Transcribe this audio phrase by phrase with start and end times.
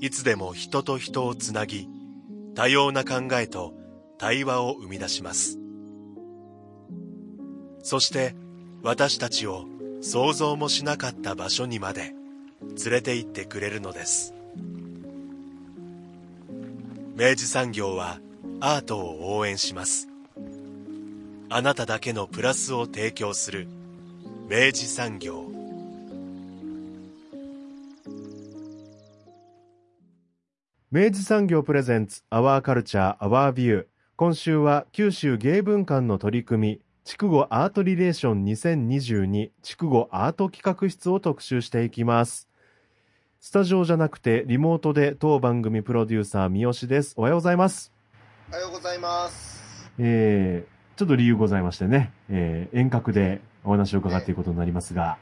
[0.00, 1.88] いつでも人と人をつなぎ、
[2.54, 3.74] 多様な考えと
[4.18, 5.58] 対話を生み出します。
[7.82, 8.34] そして
[8.82, 9.66] 私たちを
[10.00, 12.14] 想像もしなかった場所にまで
[12.84, 14.34] 連れて行ってくれるのです。
[17.16, 18.20] 明治産業は
[18.60, 20.08] アートを応援します。
[21.48, 23.68] あなただけのプラスを提供する
[24.48, 25.53] 明治産業
[30.94, 42.48] 明治産業プレゼンツアワーカルチャーアワービュー今週は九州芸文館の取り組み筑後アートリレーション2022筑後アート企画室を特集していきます。
[43.40, 47.14] スタジオじゃなくてリモートで当番組プロデューサー三好です。
[47.16, 47.92] おはようございます。
[48.52, 49.90] おはようございます。
[49.98, 55.18] えー、ちょっと理由ございましてね、えー、遠隔でお話を伺っていくことになりますが、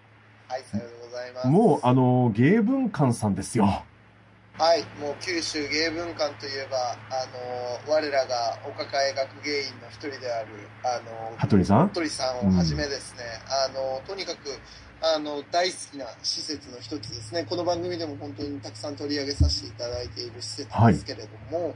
[0.48, 1.48] はい、さようでございます。
[1.48, 3.84] もう、あの、芸文館さんですよ。
[4.62, 7.26] はい、もう九州芸文館といえば、あ
[7.88, 10.50] の、我らがお抱え学芸員の一人である、
[10.84, 11.88] あの、羽鳥さん？
[11.88, 13.24] 羽鳥さんをはじめですね、
[13.74, 14.38] うん、あの、とにかく、
[15.02, 17.44] あの、大好きな施設の一つですね。
[17.50, 21.74] この番組でも本当にたくさん取り上げさせていただいている施設ですけれども、はい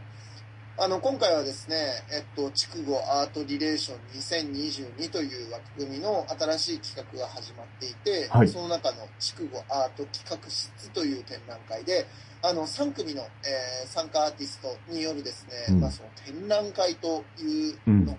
[0.78, 12.04] あの、今回はですね、えっと、筑後アートリレーション2022という枠組みの新しい企画が始まっていて、はい、その中の筑後アート企画室という展覧会で、
[12.48, 18.18] あの、3組の、えー、参加アーティストによるですね、うん、まあその展覧会というのか、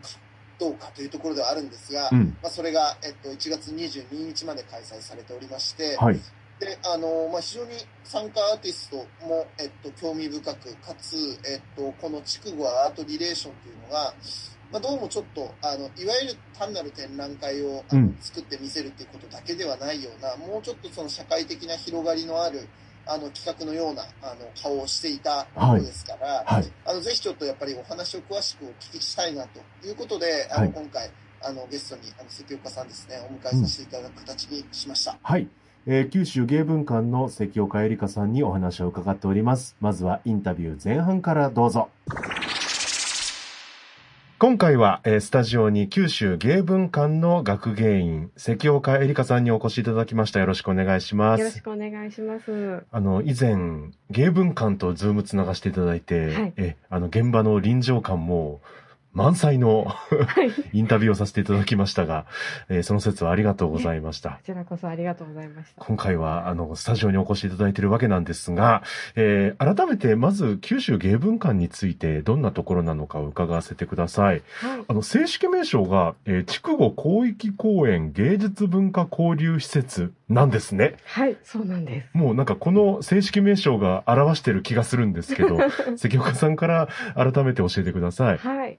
[0.59, 6.19] どうかというところではあるんですが、うん、まあそれが、えっと、1月22日まで開催されておりまして、はい。
[6.59, 11.15] で、あの、まあ、非常に参加アーティストも、えっと、興味深く、かつ、
[11.45, 14.13] えっと、この筑後アートリレーションというのが、
[14.71, 22.67] まあ、どうもちょっと、あの、いわゆる単なる展覧会を、あの、作ってみせるっていうことだけではないような、もうちょっとその社会的な広がりのある、
[23.07, 31.09] あの、企画のような、あの、顔をしていたものですから、はいはい、あの、ぜひちょっとやっぱりお話を詳しくお聞きしたいなということで、あの、今回、
[31.41, 35.17] あの、ゲストに、あの、関岡さんですね、お迎えさせていただく形にしました。
[35.21, 35.47] はい。
[35.89, 39.77] えー、九州芸文館の関岡えりかさんにお話を伺っております。
[39.79, 41.89] まずはインタビュー前半からどうぞ。
[44.39, 50.39] 今回は、えー、スタジオに九州芸文館の学芸員、関岡えりかさんにお越しいただきました。
[50.39, 51.39] よろしくお願いします。
[51.39, 52.83] よろしくお願いします。
[52.91, 58.61] あの、以前、芸文館とズームつながしていただいて、はい、え、あの、現場の臨場感も、
[59.17, 59.87] 満載の
[60.73, 62.27] インタビューをさせていただきましたが、
[62.69, 64.29] えー、その説はありがとうございました。
[64.29, 65.83] こちらこそありがとうございました。
[65.83, 68.83] 今回は、あの、スタジオにお越しいただいているわけなんですが、
[69.15, 74.43] えー、改めて、まず、九州芸文館について、どんなところなのかを伺わせてください。
[74.61, 80.97] はい、あの、正式名称が、えー、筑後広域公園芸術文化交流施設なんですね。
[81.05, 82.17] はい、そうなんです。
[82.17, 85.57] もうなんかこの正式名称が表してる気がするんですけど、
[85.97, 88.37] 関岡さんから改めて教えてください。
[88.37, 88.77] はい。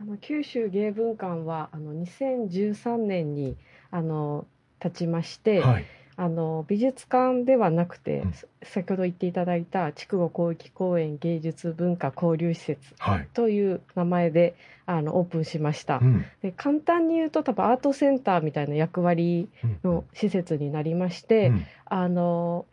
[0.00, 3.56] あの九州芸文館はあの2013年に
[3.90, 4.46] あの
[4.82, 5.84] 立ちまして、はい、
[6.16, 12.94] あの美術館ではなくて、うん、先ほど言っていただいた筑後広域公園芸術文化交流施設
[13.34, 14.54] という名前で、
[14.86, 19.50] はい、あのオープンしました、うん、で簡単に言うと多分アートセンターみたいな役割
[19.84, 22.64] の施設になりまして、うん、あの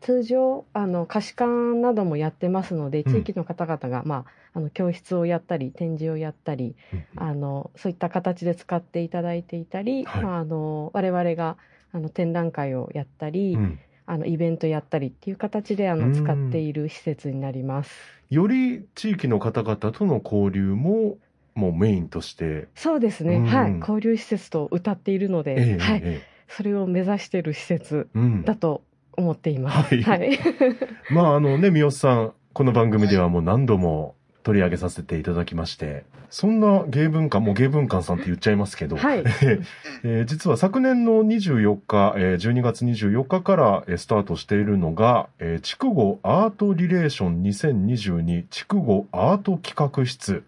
[0.00, 1.50] 通常あの貸し館
[1.80, 4.24] などもやってますので地域の方々が、まあ、
[4.56, 6.76] あの教室をやったり展示をやったり、
[7.14, 11.58] あのそういった形で使っていただいていたり、はい、まあ、あの我々が
[11.92, 17.94] あの展覧会をやったり、うん、あのイベントやったりっていう形であの使っている施設になります。
[18.30, 21.18] より地域の方々との交流も
[21.54, 22.68] もうメインとして。
[22.74, 23.78] そうですね、はい。
[23.78, 28.08] 交流施設と歌っているので、えはい、えそれを目指している施設
[28.44, 28.82] だと
[29.18, 29.96] 思っています。
[29.96, 30.20] はい。
[30.20, 30.38] はい、
[31.12, 34.15] まあ、あのね、三好さん、この番組ではもう何度も
[34.46, 39.24] 取り上げさせていただきまして、そんな芸文館、もう芸文館さんって言っちゃいますけど、はい、
[40.04, 50.44] えー、実は昨年の24日、えー、12月24日からスタートしているのが、えー、筑後アートリレーション2022筑後アート企画室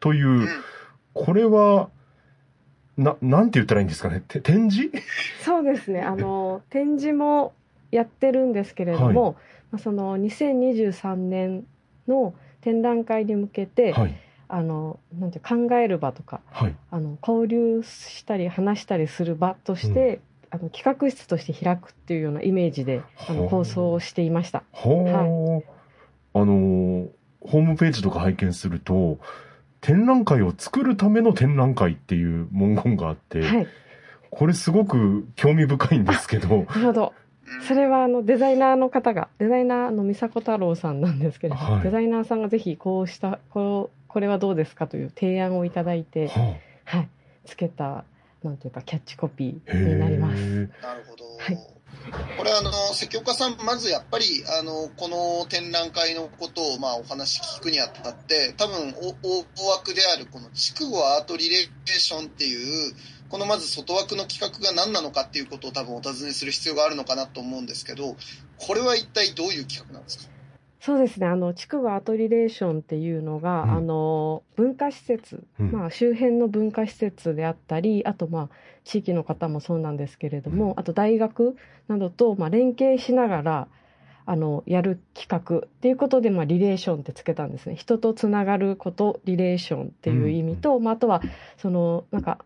[0.00, 0.46] という、
[1.14, 1.88] これは、
[2.98, 4.22] な、なんて言ったらいいんですかね？
[4.28, 4.90] 展示？
[5.42, 6.02] そうですね。
[6.02, 7.54] あの、展示も
[7.92, 9.36] やってるんですけれども、
[9.72, 11.64] はい、その2023年
[12.06, 12.34] の
[12.68, 14.14] 展覧会に向けて、はい、
[14.48, 20.20] あのなんて考える場とか、はい、あの交流したり話したりする場として、
[20.52, 24.64] うん、あの企画室として開くっていうようなイメージであの構想をしていました。
[24.72, 24.92] はい、
[26.34, 27.08] あの
[27.40, 29.18] ホームページとか拝見すると
[29.80, 33.66] 展覧会を作るための展覧会っていう文言があって、はい、
[34.30, 36.48] これすごく興味深いんですけど。
[36.48, 37.14] なるほど。
[37.66, 46.56] それはあのデザイナーの方が、デザイナーの美佐子太郎さんなんですけれども、はい、デザイナーさんがぜひこうした、こう、これはどうですかという提案をいただいて、は
[46.86, 47.08] あ、はい、
[47.44, 48.04] つけた、
[48.42, 50.70] なんていうか、キャッチコピーになります。
[50.82, 51.24] なるほど。
[51.38, 51.78] はい。
[52.36, 62.94] これあの、関岡さん、まずやっぱり、あの、この展覧会のことを、まあ、お話聞くにあたって、多分、大枠である、この、筑後アートリレーションっていう、
[63.28, 68.16] このまず外枠の企画が何なのかっていうことを多分お尋ねする必要があるのかなと思うんですけど、
[68.56, 70.32] これは一体どういう企画なんですか？
[70.80, 71.26] そうですね。
[71.26, 78.48] あの、筑後アートリレーションっていうのが、うん、あの、文化施設、うん、まあ、周辺の文化施設であったり、あと、まあ、
[78.84, 81.56] 地域の方もそうなんですけれども、うん、あと大学
[81.88, 83.68] などと、まあ、連携しながら、
[84.24, 87.74] あの、やる企画っていうことで、まあ、リレーションってつけたんですね。
[87.74, 91.22] 人とつながること、リレーションっていう意味と、まあ、あとは、
[91.56, 92.38] その、なんか、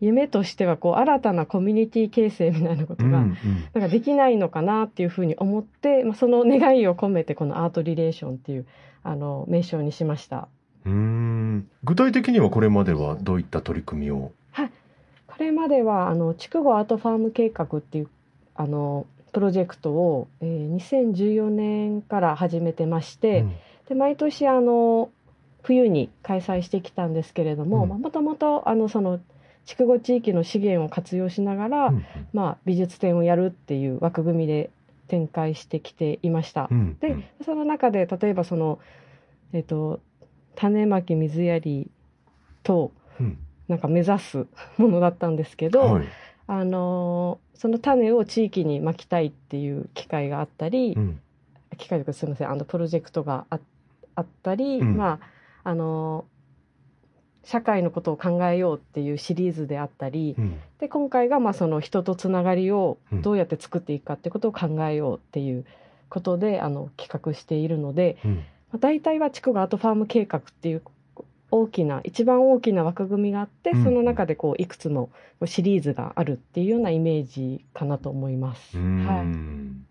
[0.00, 3.36] 夢としてはこう新たなコミュニティ形成みたいなことがなん
[3.74, 8.66] かできないのかなっていうふうに思って、まあ、その願いを込めてこのアートリレーションっていう
[9.02, 10.48] あの名称にしました。
[10.86, 11.68] うん。
[11.84, 14.32] 具体的にはこれまではどういった取り組みを？
[14.52, 14.70] はい。
[15.26, 18.08] これまではあの筑後アートファーム計画っていう
[18.54, 23.54] あのプロジェクトを、えー、2014年から始めてまして、うん、
[23.88, 25.10] で毎年あの
[25.62, 29.20] 冬に開催してきたんですけれどももともとその
[29.70, 34.70] 筑後地域の資源を活用しながら、うんうん、まあ、美術展をやるっていう枠組みで
[35.06, 36.66] 展開してきていました。
[36.72, 38.80] うんうん、でその中で例えばその、
[39.52, 40.00] えーと、
[40.56, 41.88] 種まき水やり
[42.64, 42.90] と、
[43.20, 43.38] うん、
[43.68, 44.46] なんか目指す
[44.76, 46.08] ものだったんですけど、はい、
[46.48, 51.20] あのその種を地域にまきたいっていう機会があったり、うん、
[51.76, 53.60] 機会とかすみませんあのプロジェクトがあ
[54.16, 55.20] あったり、うん、ま
[55.62, 56.24] ああの
[57.44, 65.64] 社会のことを考えようっていうシリーズであったり、うん、で今回がまあその人とつながりをどうやって作っていくかってことを考えようっていう
[66.08, 68.42] ことであの企画しているので、うん、ま
[68.74, 70.82] あ、大体は地区がアートファーム計画っていう
[71.50, 75.10] 大きな一番大きな枠組みがあって、その中でこういくつも
[75.46, 78.78] シリーズがあるっていうようなイメージかなと思います。
[78.78, 79.89] はい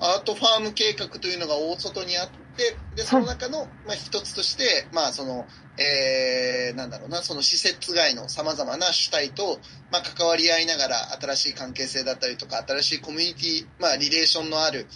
[0.00, 5.46] アートファーム計画というのが大外にあって、で、その中の、まあ、一つとして、まあ、その、
[5.78, 9.58] えー、なんだろうな、その施設外の様々な主体と、
[9.90, 14.86] まあ、関わり合いながら、新しい関係性だったりとか、新しいコミュニティ、まあ、リレーションのある、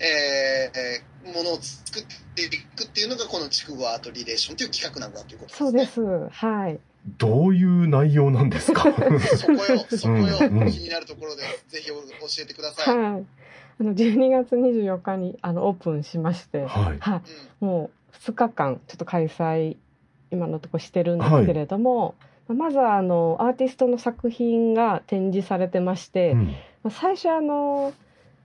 [0.00, 2.04] えー、ものを作っ
[2.34, 5.86] ていくっていうのが、この筑後アートリレーションという企画なんだということですね。
[5.86, 6.46] そうです。
[6.46, 6.80] はい。
[7.18, 8.82] どういう内容なんですか？
[9.36, 11.94] そこよ、そこよ、うん、気になるところで、ぜひ教
[12.40, 12.96] えてください。
[12.96, 13.26] はい。
[13.80, 19.76] あの12月24日にあのオープンしまして、はい、はい、もう2日間ちょっと開催
[20.30, 22.14] 今のところしてるんですけれども、
[22.48, 26.32] はい、まずはあのアーティストの作品が展示されてまして、
[26.84, 27.92] うん、最初あの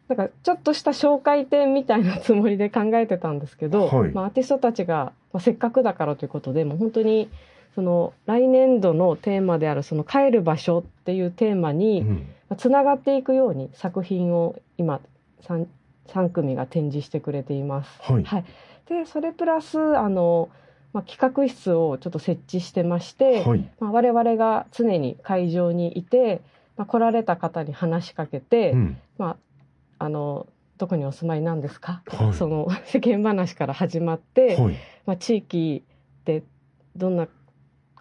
[0.08, 7.30] なんかちょっとした紹介展みたいなつもりで考えてたんですけど、はい、まあ、アーティストたちが、まあ、せっかくだからということでもう本当に
[7.76, 12.26] その来年度のテーマであるその帰る場所っていうテーマに
[12.58, 15.02] つながっていくように作品を今
[15.44, 15.68] 3,
[16.08, 18.02] 3組が展示してくれています。
[18.02, 18.46] はい、はい、
[18.88, 20.50] でそれプラスあの、
[20.94, 26.42] まあ、企画室をちょっと設置してまして、はい、まあ、我々が常に会場にいて、
[26.76, 29.38] まあ、来られた方に話しかけて、うん、ま
[30.00, 34.58] あ、あのどこにお住まいなんですか、はい、その世間話から始まって、
[35.06, 35.84] まあ、地域
[36.26, 36.44] で
[36.96, 37.28] どんな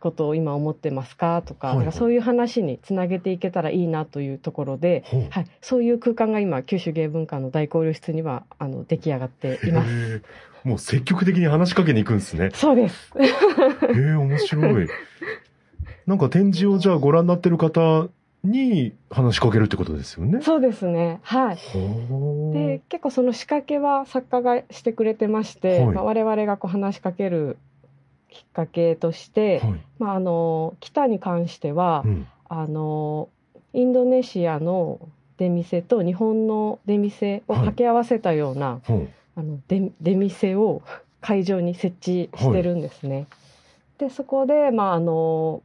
[0.06, 1.42] ことを今思ってますか？
[1.42, 10.22] とかかそういう話につなげていけたらいいなというところで、はい、そういう空間が今九州芸文館の大交流室にはあの出来上がっています。
[10.62, 12.50] もう積極的に話しかけに行くんですね。
[12.54, 13.12] そうです。
[13.18, 13.25] へ
[13.96, 14.88] え面白い。
[16.06, 18.08] なんか展示をじゃあご覧になってる方
[18.44, 20.40] に話しかけるってことですよね。
[20.42, 21.18] そうですね。
[21.22, 21.58] はい。
[22.52, 27.58] で、結構その仕掛けは作家がしてくれてまして、はい、まあ、我々がこう話しかける
[28.36, 33.30] きっかけとして、はい、まあ、あの北に関しては、うん、あの
[33.72, 35.00] インドネシアの
[35.38, 40.82] 出店と日本の出店を掛け合わせたような、はい、あの出出店を
[41.22, 43.16] 会場に設置してるんですね。
[43.16, 43.26] はい、
[43.98, 45.62] でそこで、まあ、あの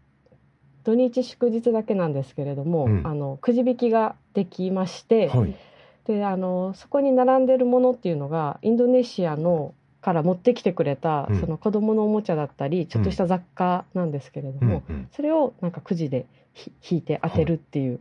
[0.85, 5.29] 土日祝日だけなんですけれども、うん、あのくじ引きができまして、
[6.05, 14.84] であのそこに並んでるものっていうのがインドネシアのから持ってきてくれた、その子供のおもちゃだったりちょっとした雑貨なんですけれども、
[15.15, 16.25] それをなんかくじで
[16.89, 18.00] 引いて当てるっていう、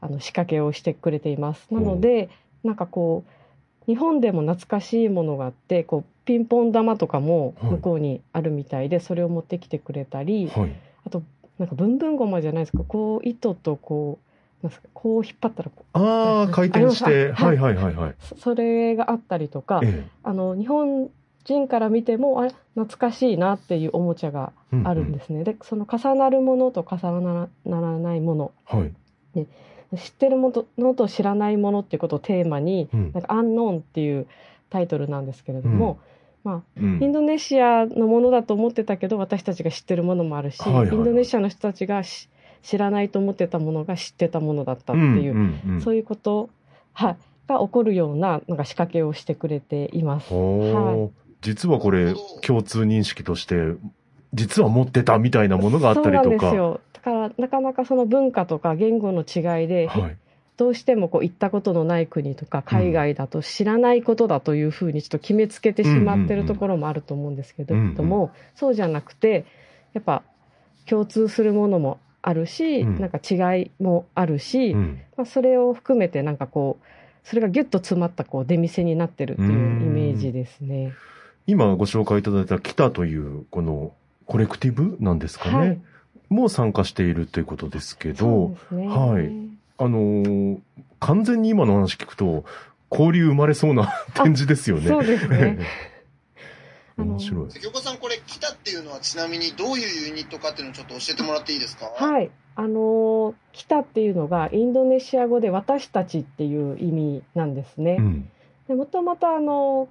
[0.00, 1.66] あの仕掛けをしてくれています。
[1.70, 2.28] なので
[2.62, 10.50] なんかこう日本でも懐かしいものがあってこうピンポン玉とかも向こうにあるみたいで、それを持ってきてくれたり、
[11.04, 11.22] あと
[11.58, 12.84] なんかブンブンゴマじゃないですか。
[12.84, 14.18] こう糸とこ
[14.62, 17.32] うなんすかこう引っ張ったらああ回転して。
[17.32, 17.56] はい。
[17.56, 21.10] はいはいはいそれがあったりとか、ええ、あの日本
[21.44, 24.52] 人から見てもあれ懐かしいなっていうおもちゃが
[24.84, 28.92] あるんですね、うんうん、でその重なるものと重ならないもの、はい、
[29.34, 29.46] で
[29.96, 34.26] 知ってるものと知らないものっていうことをテーマに「うん、なんかアンノーン」っていう
[34.68, 35.98] タイトルなんですけれども、
[36.44, 46.50] まあ、うん、インドネシアのものだと思ってたけど私たちが知ってるものもあるし、はいはいはい、インドネシアの人たちが知らないと思ってたものが知ってたものだったっていう、うんうんうん、そういうこと、
[46.92, 47.16] はい、
[47.48, 50.32] が起こるようななんか仕掛けをしてくれています。
[50.32, 51.10] はい、
[51.42, 53.74] 実はこれ共通認識として
[54.34, 56.22] 実は持ってたみたいなものがあったりとか。
[56.22, 56.80] そうなんですよ。
[56.92, 60.16] だからなかなかその文化とか言語の違いで、はい。
[60.56, 69.46] どうしてもこう行ったことのない国とか海外だと知らないことだというふうにちょっと決めつけてしまってるところもあると思うんですけども、そうじゃなくて
[69.94, 70.22] やっぱ
[70.84, 76.86] 共通するものもあるし、なんか違いもあるし、まあ、それを含めてなんかこう
[77.26, 79.52] それがギュッと詰まったこう出店になってるっていうイ
[79.86, 80.92] メージですね。
[81.46, 83.92] 今ご紹介いただいた「来た」というこの
[84.26, 85.80] コレクティブなんですかね、はい、
[86.28, 89.50] も参加しているということですけど、ね、はい
[89.82, 90.58] あのー、
[91.00, 92.44] 完全に今の話聞くと、
[92.90, 94.88] 交流生まれそうな展示ですよね。
[94.88, 95.58] そうですね。
[96.98, 97.50] 面白い。
[97.50, 101.86] 関岡さん、これ、来たっていうのはちなみにどういうユニットかっていうのをちょっと教えてもらっていいですか？
[101.86, 102.30] はい。
[102.56, 107.96] あのー、来たっていうのが、インドネシア語で私たちっていう意味なんですね。
[108.68, 109.88] うん、もともとあの、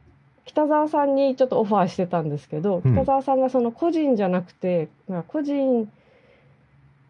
[0.50, 4.89] 北沢さんにちょっとオファーしてたんですけど、北沢さんがその個人じゃなくて、
[5.27, 5.88] 個人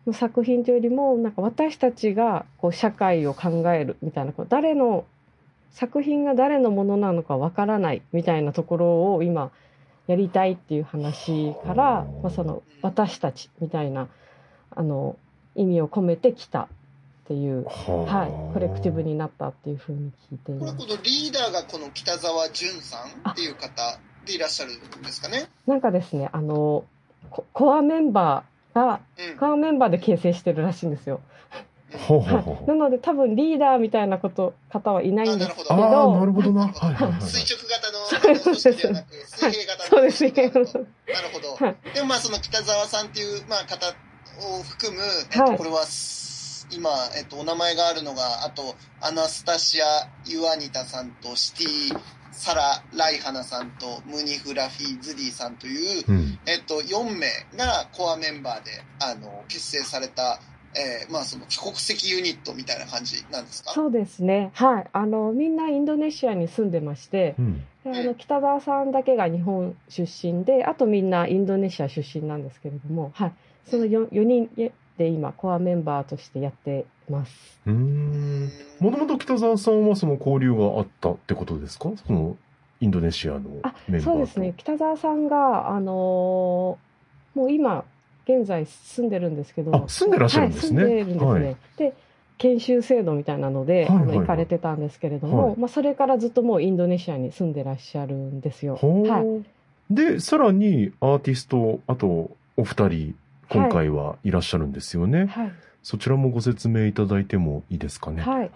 [0.06, 5.06] の作品というよりもなんか私たちがこう社会を考えるみたいなこう誰の
[5.72, 9.52] 作品が誰のものなのかわからないみたいなところを今
[10.08, 14.10] やりたいっていう話から、まあ、その私たちみたいな
[14.72, 15.16] あの
[15.56, 16.68] 意味を込めてきた
[17.30, 20.76] っていう、はい、コレクティブになったっていうふうに聞いています。
[20.78, 26.86] このリーダーがこの北沢淳さんっていう方でいらっしゃるんですかねなんかですねあの
[27.54, 29.00] コアメンバーが、
[29.40, 31.22] カーメンバーで形成してるらしいんですよ。
[32.08, 35.76] ほうほうほうなので多分リーダーみたいなこと方はいないんですけど。
[35.76, 36.68] なるほどな。
[36.68, 40.32] はいはいはい、 垂直型の組織ではなく、水平型そうです、ね。
[40.34, 41.94] なるほど。
[41.94, 43.88] でもまあその北沢さんっていう、まあ、方
[44.48, 45.86] を含む、えっと、これは、
[46.72, 49.86] 今、えっと、お名前があるのが、あと、アナスタシア・
[50.26, 52.00] ユアニタさんとシティ・
[52.32, 58.72] サラ・ライハナさんとムニフ・ラフィー・ズディさんという、うん、えっと、4名がコアメンバーで、
[59.02, 60.40] あの、結成された、
[60.76, 63.72] えー、まあその帰国籍ユニットみたいな感じなんですか？
[63.72, 64.52] そうですね。
[64.54, 64.88] はい。
[64.94, 73.34] あの、みんなインドネシアに住んでまして、うん、あの北澤さんだけが日本出身で、あとみんなインドネシア出身なんですけれども、はい。
[73.68, 77.60] その 4, 4人で今コアメンバーとしてやってます。
[77.66, 78.52] うん。
[78.80, 81.90] もともと北沢さんはその交流があったってことですか？
[82.06, 82.36] その
[82.82, 84.54] インドネシアのメンバーそうですね。
[84.58, 87.86] 北沢さんが、あのー、もう今、
[88.26, 89.88] 現在住んでるんですけど。
[89.88, 90.84] 住んでらっしゃるんですね。
[90.84, 91.32] はい、住んでるんですね。
[91.32, 91.94] はい、で、
[92.38, 98.78] 研修制度みたいなので、はいはいはい、あの行かれてたんですけれども、はい、まあそれからずっともうインドネシアに住んでらっしゃるんですよ。
[98.82, 99.44] は
[99.90, 99.94] い。
[99.94, 103.16] で、さらにアーティスト、あとお二人、
[103.50, 105.26] 今回はいらっしゃるんですよね。
[105.28, 105.52] はい。
[105.82, 108.22] そちらもご説明いただいてもいいですかね。
[108.22, 108.52] はい。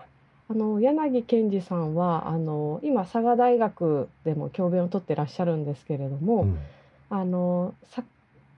[0.49, 6.59] あの柳健二さんはあの今佐賀大学でも教鞭をとってらっしゃるんですけれども、うん、
[7.09, 8.03] あのさ、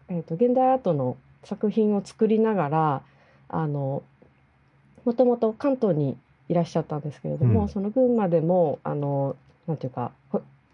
[0.09, 3.01] えーと、現代アートの作品を作りながら
[3.49, 4.03] あの
[5.05, 6.17] もともと関東に
[6.49, 9.35] いらっしゃったんですけれども、うん、その群馬でもあの
[9.67, 10.11] なんていうか、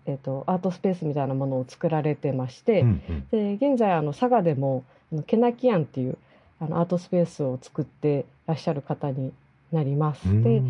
[0.06, 3.02] えーと、アートスペースみたいなものを作られてまして、うん
[3.32, 6.18] うん、で現在あの佐賀でもあのケナキアンっていう
[6.60, 9.34] あのアートスペースを作ってらっしゃる方に
[9.72, 10.44] なります。
[10.44, 10.62] で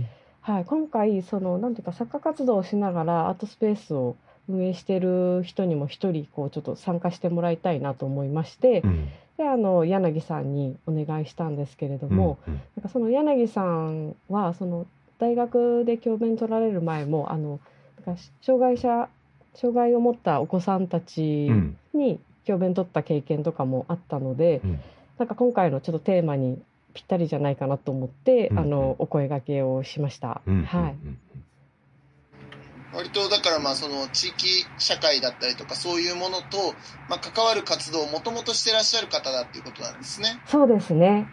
[0.41, 4.15] はい、今回そのなんていうか作家活動をしながらアートスペースを
[4.49, 14.87] 運営している人にも一人こうちょっと参加してもらいたいなと思いまして、うん、であの柳さんにお願いしたんですけれども、うんうん、なんかその柳さんはその
[15.19, 17.59] 大学で教鞭取られる前もあの
[18.05, 19.09] なんか障害者
[19.53, 21.51] 障害を持ったお子さんたち
[21.93, 24.79] に教鞭取った経験とかもあったので、うん、
[25.17, 26.61] なんか今回のちょっとテーマに
[26.93, 30.41] ぴったりじゃないかなと思って、うんうん、あのお声がけをしました。
[30.45, 30.95] うんうんうん、はい。
[32.93, 36.73] 割とだからまあその地域社会だったりとかそういうものと、
[37.09, 40.41] まあ、関わる活動をもともとしてらっしゃる方だっていうことなんですね。
[40.45, 41.27] そうですね。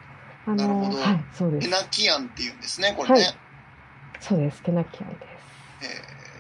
[0.47, 0.99] あのなるほど。
[0.99, 1.69] はい、そうです。
[1.69, 3.15] ケナキアンっていうんですね、これね。
[3.17, 3.35] はい、
[4.21, 5.29] そうです、ケナキアンです。
[5.83, 5.87] え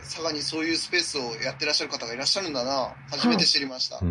[0.00, 2.94] ー、佐賀にそういうスペースをやってらっしゃる方がいらっしゃるんだな。
[3.10, 3.96] 初めて知りました。
[3.96, 4.08] はい、あ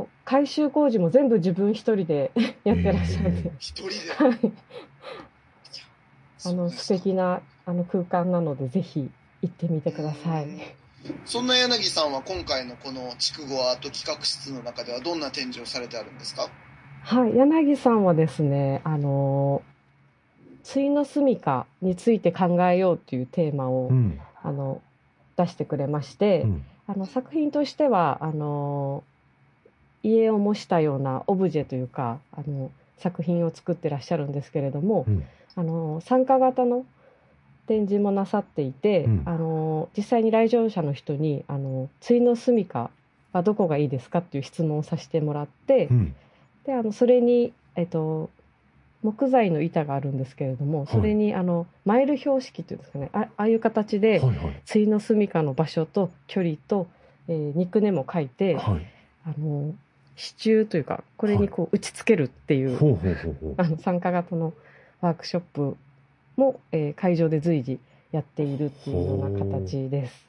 [0.00, 2.30] の改修工事も全部自分一人で
[2.64, 3.52] やってらっしゃるんで。
[3.58, 3.94] 一人で？
[4.14, 4.52] はい。
[6.46, 9.10] あの素敵なあの空間なのでぜひ
[9.42, 10.46] 行ってみてください。
[11.24, 16.48] そんな柳さんは今回のこの筑後アート企画室の中ではどんな展示をされてあるんですか？
[17.02, 19.62] はい、柳さんはですね、あの、
[20.64, 24.82] 対の住処について考えようというテーマを、うん、あの
[25.36, 29.02] 出してくれまして、うん、あの作品としてはあの
[30.02, 35.24] 家を模したようなオブジェというかあの作品を作ってらっしゃるんですけれども、うん、
[35.56, 36.84] あの参加型の
[37.66, 42.90] 展示もなさっていて、うん、あの実際に来場者の人にあの「対の住処
[43.32, 46.14] はどこがいいですか?」っていう質問をさせてもらって、うん、
[46.64, 48.30] であのそれに、えっと、
[49.02, 56.88] 木材の板があるんですけれどもそれに、あのマイル標識っていうんですかねあああいう形で、はいはい、対の住処の場所と距離と、
[57.28, 58.86] えー、ニックネームを書いて、はい、
[59.26, 59.74] あの
[60.18, 62.76] 支柱というかこれにこう打ち付けるっていう、
[63.56, 64.52] あの参加型の
[65.00, 65.76] ワークショップ
[66.36, 67.78] も、えー、会場で随時
[68.10, 70.26] やっているっていうような形です。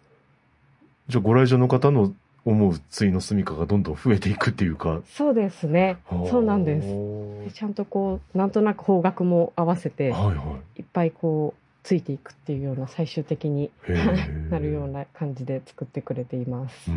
[1.08, 2.14] じゃあご来場の方の
[2.46, 5.02] 思う対の住みかがどんどん増えていくっていうか。
[5.08, 5.98] そうですね。
[6.30, 7.56] そうなんです。
[7.56, 13.72] ちゃんとこう、なんとなく方角も合わせて、はいはい、いっぱいこう、ついていくっていうような最終的に
[14.52, 16.92] なるような感じで作ってくれています。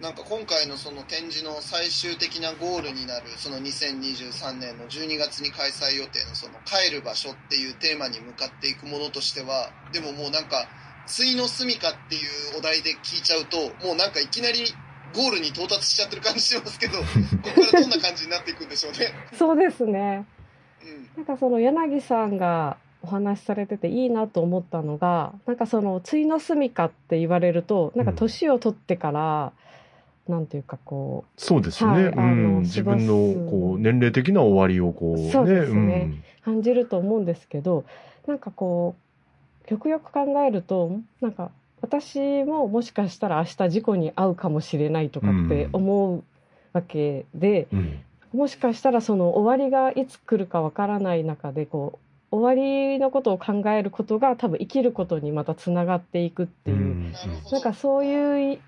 [0.00, 10.68] なんか今回のその展示の最終的なゴールになるその2023年の12月に開催予定のその帰る場所っていうテーマに向かっていくものとしてはでももうなんか
[11.08, 12.18] 対の住みかってい
[12.54, 14.66] うお題で聞いちゃうともうなんかいきなり
[15.16, 17.04] ゴールに到達しちゃってる感じしますけど こ
[17.56, 19.12] こからどんな感じになっていくんでしょうね。
[19.36, 20.24] そうですね、
[20.80, 29.67] うん、なんかその柳さんがお話しされてていいなと思ったのがなんかその対の住みかって言われるとなんか年を取ってから、うん
[30.28, 31.40] なんていうかこう。
[31.40, 31.90] そうですね。
[31.90, 33.14] はい、うん、自分の
[33.50, 36.10] こう年齢的な終わりをこう、ね、そうですね、
[36.46, 37.84] うん、感じると思うんですけど、
[38.26, 38.94] なんかこ
[39.68, 46.22] う、よくよく考えると、なんか私ももしかしたら明日事故に遭うかもしれないとかって思う
[46.72, 48.00] わけで、うん、
[48.32, 51.98] もしかしたらその終わりがいつ来るかわからない中でこ
[52.30, 57.12] う終わりのことを考えることが多分生きることにまたつながっていくっていう、うん、
[57.50, 58.58] なんかそういう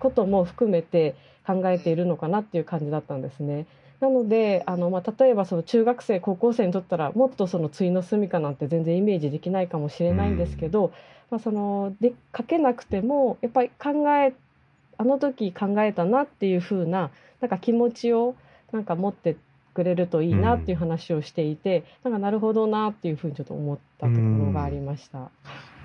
[0.00, 1.14] ことも含めて
[1.46, 3.66] 考えているのかなっていう感じだったんですね。
[4.00, 10.92] なのであの、まあ、例えばその中学生高校生にとったらもっとその対の住みかなんて全然イメージできないかもしれないんですけど、うん、
[11.30, 14.32] まあ、そので書けなくてもやっぱり考え
[14.96, 17.10] あの時考えたなっていう風な
[17.40, 18.34] なんか気持ちを
[18.72, 19.36] なんか持って
[19.74, 25.18] くれるといいなっていう話をしていて、うん、なんかなるほどなっていうふうにちょっと思ったところがありました。
[25.18, 25.28] うん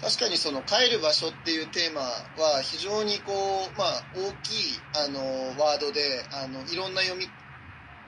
[0.02, 3.32] 確かにその帰る場所っていうテーマは非常にこ
[3.74, 5.20] う、まあ、大きいあの
[5.58, 7.28] ワードであのいろんな読み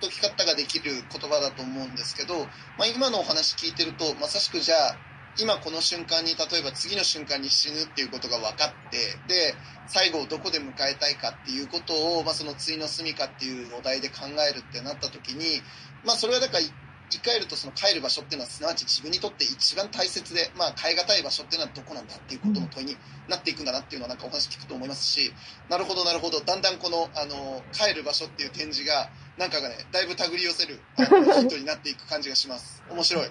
[0.01, 2.35] 解き方ができる言葉だと思うんですけど、
[2.77, 4.97] まあ、今のお話聞いてるとまさしくじゃあ
[5.39, 8.97] 今この瞬間に例えば次の瞬間に死ぬっていうことが分かって
[9.27, 9.53] で
[9.87, 15.61] 最後をどこで迎えたいかっていうことを、まあ、その対の住みかっていうお題で考えるってなった時に、
[16.05, 16.63] まあ、それはだから
[17.09, 22.97] 言い換えるとその帰る場所っていうのはすなわち自分にとって一番大切で、まあ、変え難い場所っていうのはどこなんだっていうことの問いに
[23.29, 25.33] なっていくんだなっていうのはなんかお話聞くと思いますし
[25.69, 26.41] なるほどなるほど。
[26.41, 32.83] だんだんこのあの帰る場所っていう展示がなんかがねだいぶ手繰り寄せるヒントになっていく感じがします。
[32.91, 33.29] 面白い。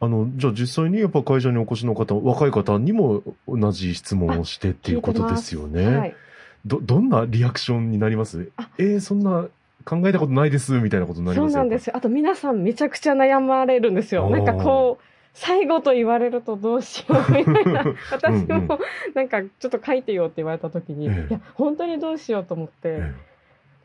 [0.00, 5.86] あの、じゃあ実際にやっぱ会場にお越しの方、若い方にも同じ質問をしてっていうことですよね。
[5.86, 6.16] はい、
[6.64, 8.52] ど、どんなリアクションになります？
[8.78, 9.48] えー、そんな
[9.86, 11.96] 考えたことないですみたいなことになりますそうなんですよ。
[11.96, 14.28] あと皆さんめちゃくちゃ悩まれるんですよ。
[14.28, 17.84] なんかこう、最後と言われるとどうしようみたいな。
[18.10, 18.80] 私も
[19.14, 23.00] なんかちょっと書いてよって言われた時に、いや、本当にどうしようと思って、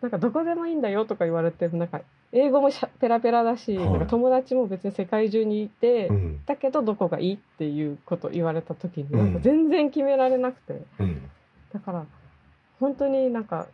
[0.01, 6.09] なんかどこでもいいんだよとか言われて、なんか英語もペラペラだし、なんか友達も別に世界中にいて、
[6.47, 10.81] だけどどこがいいっていうこと言われた時に、なんか全然決められなくて。
[11.71, 12.05] だから、
[12.79, 13.67] 本当になんか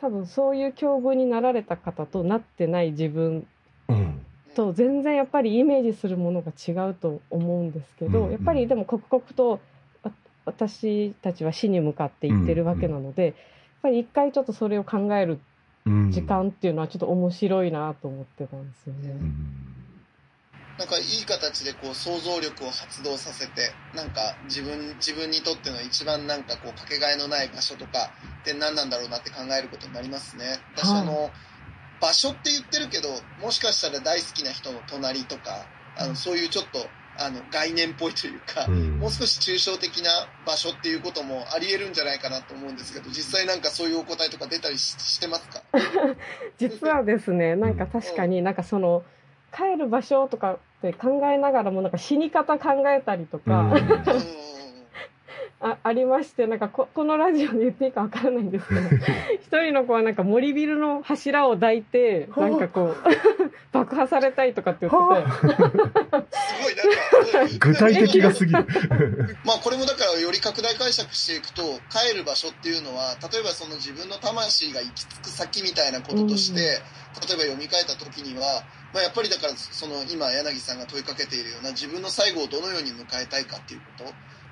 [0.00, 3.46] 多分そういう境遇になられた方となってない自分
[4.54, 9.60] と全然やっぱりイメージするものが違うと思うんですけど、やっぱりでも刻々と
[10.46, 13.34] 私たちは死に向かっていってるわけなので、やっ
[13.82, 15.38] ぱり一回ちょっとそれを考える
[16.10, 19.14] 時間っていうのはちょっと面白いなと思ってたんですよね。
[20.80, 30.58] なんかいい形でこう想像力を発動させて、なんか自分、自分にとっての一番なんかこうかけがえのない場所とかって何なんだろうなって考えることになりますね。
[30.74, 31.30] 私あの、
[32.00, 33.10] 場所って言ってるけど、
[33.42, 35.66] もしかしたら大好きな人の隣とか、
[35.98, 36.78] あの、そういうちょっと
[37.18, 40.08] あの概念っぽいというか、うん、もう少し抽象的な
[40.46, 45.60] 場所っていうこともあり得るんじゃないかなと思うんですけど実際なんかそういうお答えとか出たりしてますか？
[46.56, 49.04] 実はですねなんか確かになんかその
[49.54, 53.80] 帰る場所とかって考えながらもなんか死に方考えたりとか、うん。
[55.62, 58.80] あありましてなんかここのラジオで言っていいかわからないんですけど
[59.44, 62.96] 一人の子はなんか森ビルの柱を抱いてなんかこう
[63.70, 65.32] 爆破されたいとかって言ってて。
[65.32, 68.66] すごいなんか具体的がすぎる。
[69.44, 76.80] まあこれもだからより拡大解釈していくと帰る場所っていうのは例えばその自分の魂が行き着く先みたいなこととして、うん、例え
[77.36, 84.04] ば読み替えた時にはまあ、やっぱりだからその今柳さんが問いかけているような自分の最後をどのように迎えたいかっていうこと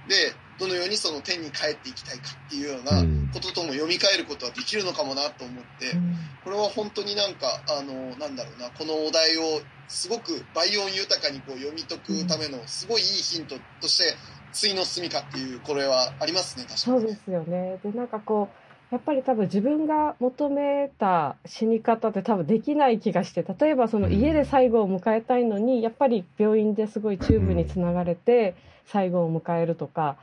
[0.09, 5.95] でどのようにその天に帰っていきたいかっていうようなこととも読み替えることはできるのかもなと思って、
[6.43, 14.17] これは本当になんか、あの、なんだろうな、このお題をすごく倍音豊かにこう読み解くためのすごいいいヒントとして、
[14.61, 17.01] 対の住みかっていう、これはありますね、確かに。
[17.01, 17.79] そうですよね。
[17.85, 28.55] で、なんかこう、やっぱり多分自分が求めた死に方って多分できない気がして例えばその家で最後を迎えたいのにやっぱり病院ですごいチューブにつながれて
[28.87, 30.17] 最後を迎えるとか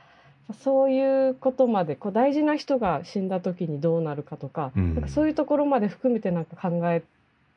[0.62, 7.02] そういうことまでこう大事な人が死んだ時にどうなるかとかうん、なんかそういうところまで含めてなんか考え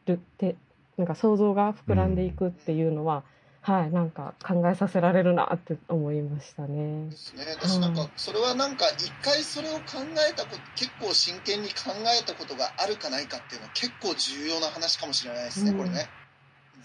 [0.06, 0.56] るって
[0.98, 3.24] なんか想像が膨らんでいくっていうのは、うん、
[3.62, 7.10] はいなんか考えさせられるなって思いましたね。
[7.10, 7.44] ですね。
[7.62, 11.92] 私なんかそれはなんか一回それを考えたこと結構真剣に考
[12.22, 16.08] えたことがあるかないかっていうのは結構重要な話かもしれないですね、うん、これね。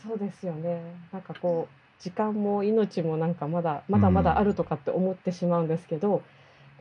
[0.06, 0.82] そうですよね。
[1.12, 6.22] なんかこう時間も命もなんかまだまだまだあるとかって思ってしまうんですけど、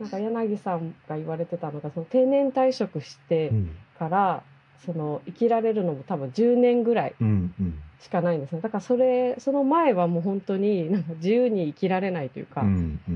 [0.00, 3.52] なんか柳さんが言われてたのがその定年退職して
[3.98, 4.42] から、
[4.84, 7.14] その生きられるのも多分10年ぐらい
[8.00, 8.60] しかないんですね。
[8.60, 12.64] だからそれその前はもう本当になんか自由に生きられないというか、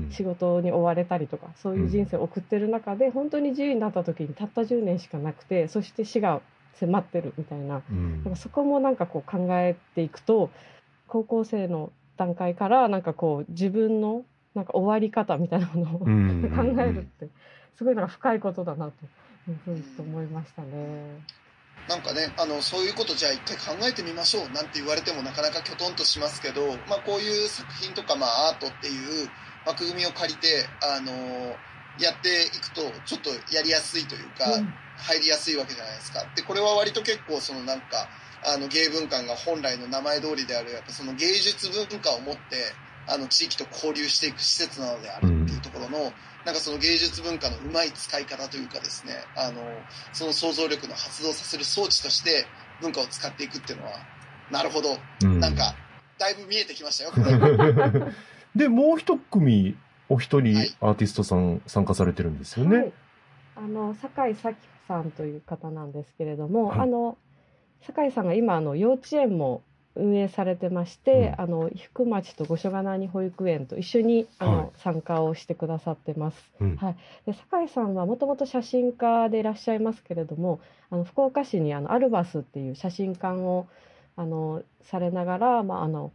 [0.09, 6.41] 仕事に追われたりとかそういう人生を送ってる中で、本当に自由になった時にたった10年しかなくてそして死が
[6.75, 10.49] 迫ってるみたいな,、なんかそこもなんかこう考えていくと
[11.07, 14.23] 高校生の段階からなんかこう自分の
[14.55, 17.27] なんか終わり方みたいなものを、 考えるって
[17.75, 19.05] すごいなんか深いことだなと
[19.49, 20.67] いうふうに思いましたね。
[21.87, 29.29] なんかね、あの、そういうことじゃあ一回考えてみましょうなんて言われてもなかなかきょとんとしますけど、まあこういう作品とかまあアートっていう
[29.65, 31.11] 枠組みを借りて、あの
[31.99, 36.25] やっていくとちょっとやりやすいというか、うん、入りやすいわけじゃないですか。
[36.35, 38.07] で、これは割と結構そのなんか、
[38.45, 42.73] あの芸文館が本来の名前通りであるやっぱその芸術文化を持って
[43.09, 46.03] あの地域と交流していく施設なのであるっていうところの、うん、
[46.45, 49.61] なんかその芸術文化のうまい使い方というかですねあの
[50.13, 52.45] その想像力の発動させる装置として
[52.81, 53.91] 文化を使っていくっていうのは
[54.51, 55.75] なるほど、うん、なんか
[56.17, 57.11] だいぶ見えてきましたよ
[58.55, 59.75] でもう一組
[60.07, 62.93] お一人アーティストさん参加されてるんですよね、はい、
[63.57, 67.17] あの酒井咲さんという方なんですけれども、はい、あの
[67.81, 69.61] 酒井さんが今あの幼稚園も
[69.95, 76.51] 運営されてまして、うん、あの福町と五所川に保育園と一緒にあの、はい、参加をしてくださってます。
[76.59, 83.67] うん、はい、で酒井さんはもともと写真家でいらっしゃいますけれどもあの福岡市にあのアルバスっていう写真館を
[84.15, 86.11] あのされながら、まあ、あの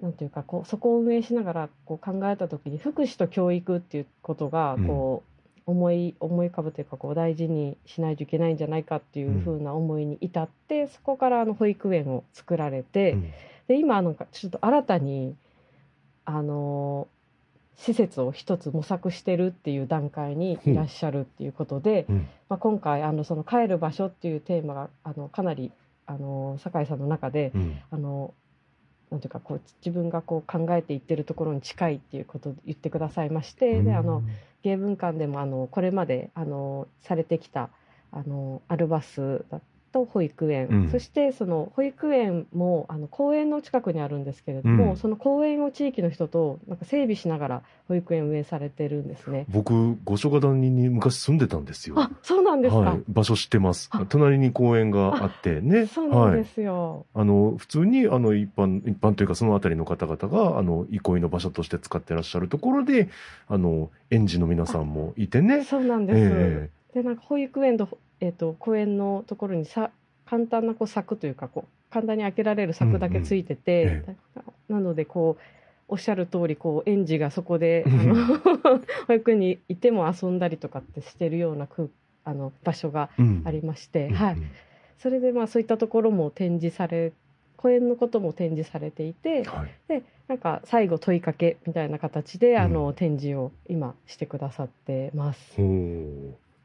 [0.00, 5.29] なんていうかこうそこを運営しながらこう考えた時に福祉と教育っていうことがこう、
[5.66, 13.30] 思い思い浮かぶというかこう大事にしないといけないんじゃないかっていうふうな思いに至って、うん、そこからあの保育園を作られて、うん、
[13.68, 15.36] で今なんかちょっと新たに
[16.24, 17.08] あの
[17.76, 25.72] 施設を一つ模索してるっていう段階にいらっしゃるっていうことで、うん、まあ、今回あのその帰る場所っていうテーマがあのかなり
[26.06, 27.52] あの酒井さんの中で、
[27.90, 28.34] あの
[29.10, 34.22] なんていうかこう自分がこう考えていってるところに近いっていうことを言ってくださいまして、であの
[34.62, 37.70] 芸文館でもあのこれまであのされてきた
[38.12, 39.60] あのアルバスだ
[39.92, 49.46] と保育園、うん、そしてその保育園もあの公園の近くにあるんですけれども、うん、その公園を地域の人となんか整備しながら保育園運営されてるんですね。
[49.48, 51.96] 僕五所川谷に昔住んでたんですよ。
[51.98, 53.90] あそうなんですか、はい、場所知ってます。
[54.08, 55.60] 隣に公園があって。
[55.60, 55.86] ね。
[55.86, 63.08] そうなんですよ、はい、あの普通にあの一般一般というかその辺りの方々があの憩いの場所として使ってらっしゃるところで
[63.48, 65.64] あの園児の皆さんもいてね。
[65.64, 69.90] そうなんです、えー、でなんか保育園とえーと、公園のところにさ
[70.26, 73.92] 簡単なこう柵というかこう簡単に開けられる柵だけついてて、うん
[74.68, 75.42] うん、なのでこう
[75.88, 78.14] おっしゃる通りこう園児がそこであの
[79.08, 81.88] 保育園にいても遊んだりとかってしてるような空
[82.24, 83.08] あの場所が
[83.44, 84.36] ありまして、うん、はい、
[84.98, 87.12] それでまあそういったところも展示され
[87.56, 95.60] 公園のことも展示されていて、はい、でなんか最後問いかけみたいな形で、あの展示を今してくださってます。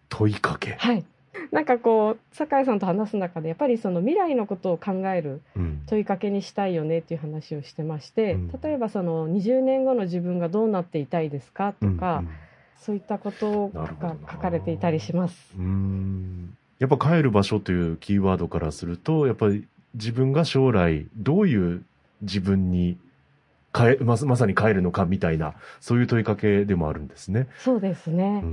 [0.09, 0.73] 問いかけ。
[0.73, 1.05] はい。
[1.51, 5.41] なんかこう酒井さんと話す中でやっぱりその未来のことを考える
[5.85, 12.29] 問いかけにしたいよねっていう話をしてまして、うん、例えばその20年後の自分がどうなっていたいですかとか、うんうん、
[12.79, 15.35] そういったことが書かれていたりします。
[16.79, 21.83] やっぱ帰る場所というキーワードからするとやっぱり自分が将来どういう
[22.21, 22.97] 自分に
[23.83, 27.47] えままさに帰るのかみたいなそういう問いかけでもあるんですね。
[27.59, 28.43] そうですね。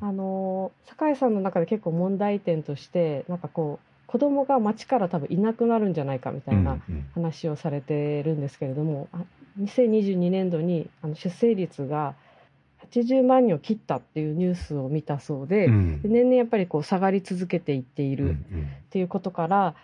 [0.00, 6.78] あの酒井さんの中で結構問題点としてなんかこう子供が町から多分いなくなるんじゃないかみたいな
[7.14, 9.26] 話をされてるんですけれども、うん
[9.60, 12.14] うん、2022年度にあの出生率が
[12.92, 18.34] 80万人を切ったっていうニュースを見たそうでうん、で年々やっぱりこう下がり続けていっているっ
[18.90, 19.74] ていうことから、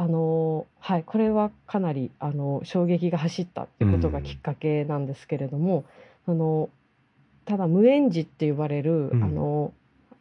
[0.00, 5.84] あのはい、これはかなりあの衝撃が走ったっていうことがきっかけなんですけれども、
[6.28, 6.70] うん、あの
[7.46, 9.72] ただ無縁児って呼ばれる、うん、あの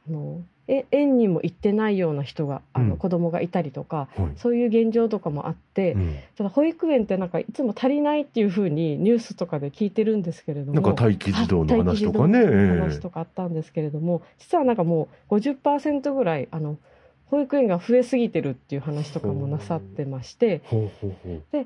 [0.10, 12.40] あのえ園にも行ってないような人があの、子供がいたりとか、うん、そういう現状とかもあって、うん、ただ保育園ってなんかいつも足りないっていうふうにニュースとかで聞いてるんですけれどもなんか待機児童の話とかね。
[12.80, 16.78] 話とかあったんですけれども実はなんかもう50%ぐらいあの
[17.30, 20.62] 保育園が増えすぎてるっていう話とかもなさってまして
[21.52, 21.66] で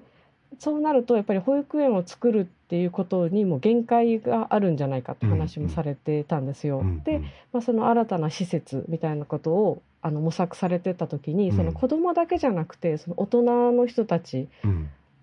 [0.60, 6.80] そうなるとやっぱり保育園を作るっていうことにも限界があるんじゃないかって話もされてたんですよ。
[6.80, 7.20] うんうん、で、
[7.54, 14.50] まあ、その新たな施設みたいなことをあの模索されてた時に、その子供だけじゃなくてその大人の人たち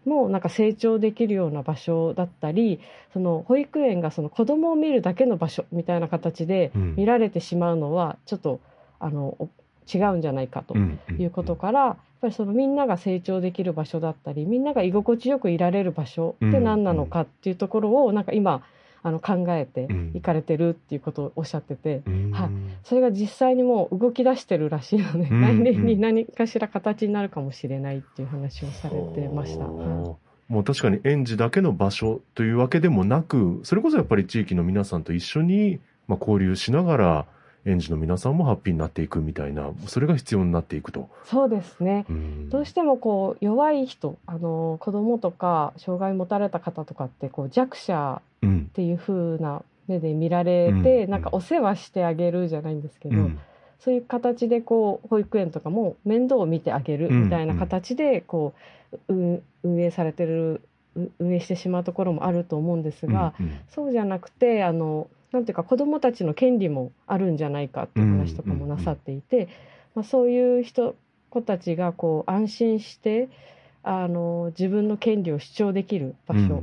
[0.05, 2.81] もなんか成長できるような場所だったり
[3.13, 8.61] その保育園がその子供を見るだけの場所みたいな形で見られてしまうのはちょっと
[9.01, 9.37] あの
[9.93, 18.63] 違うんじゃないかということから、やっぱりそのみんなが成長できる場所だったりみんなが居心地よくいられる場所って何なのかっていうところをなんか今
[19.03, 22.51] あの考えていかれてるっていうことをおっしゃってて、はい、
[22.85, 29.65] それが実際にもう動き出してるらしいので、来年に何かしら形になるかもしれないっていう話をされてました。
[29.67, 30.19] も
[30.61, 37.27] う確かに園児だけの場所というわけでもなく、それこそやっぱり地域の皆さんと一緒に、まあ、交流しながら、
[37.65, 41.09] 園児の皆さんもハッピーになっていくみたいなそれが必要になっていくと。
[41.25, 53.39] そうですね、うん、どうしてもこう弱い人あの子供とか障害持たれた方とかってこう弱者っていう風な目で見られて、うん、なんかお世話してあげるじゃないんですけど、うん、
[53.81, 58.55] そういう形でこう保育園とかも面倒を見てあげるみたいな形でこ
[59.09, 59.13] う、
[59.63, 60.63] 運営されてる
[61.19, 63.47] 運営してしまうところもあると思うんですが、うん。
[63.47, 69.49] うん、そうじゃなくてあのなんていうか子どもたちの権利もあるんじゃないかっていう話とかもなさっていて、
[69.95, 70.95] まあ、そういう人
[71.31, 73.29] 子たちがこう安心して
[73.83, 76.63] あの自分の権利を主張できる場所っ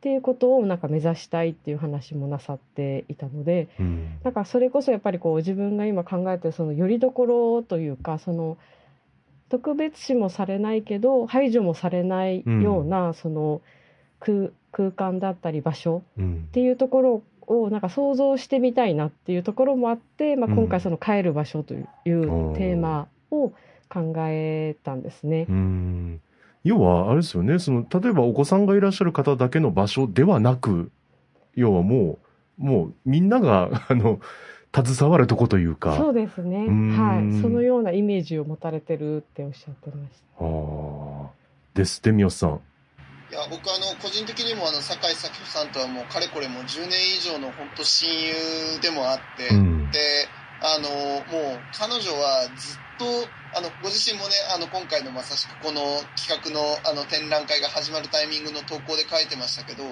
[0.00, 8.56] ていうことをなんか目指したいっていう話もなさっていたので、うん、なんかそれこそやっぱりこう自分が今考えてるそのよりどころというかその
[9.50, 13.60] 特別視もされないけど排除もされないような、その
[14.20, 17.22] 空間だったり場所っていうところを
[17.70, 23.52] なんか想像してみたいなっていうところもあって、まあ、今回その帰る場所というテーマを
[23.88, 25.46] 考えたんですね。
[26.62, 30.90] 要はあれですよねその例えばお子さんがいらっしゃる方だけの場所ではなく
[31.54, 32.18] 要はも
[32.58, 34.20] うもうみんなが あの
[34.72, 35.96] 携わるとこというか。
[35.96, 36.68] そうですね。
[36.96, 37.40] はい。
[37.42, 40.44] そのようなイメージを持たれてるっておっしゃってました。
[40.44, 41.30] あ
[41.74, 42.60] ですって三好さん
[43.30, 49.98] いや僕あの個人的にもあの酒井咲子さんとはもうかれこれもう10年以上の本当親友でもあって、うん、で
[50.58, 50.88] あの
[51.30, 53.04] もう彼女はずっと
[53.56, 55.80] あのご自身もねあの今回のまさしくこの
[56.20, 59.82] 企画のあの展覧会が始まるタイミングの投稿で書いてましたけど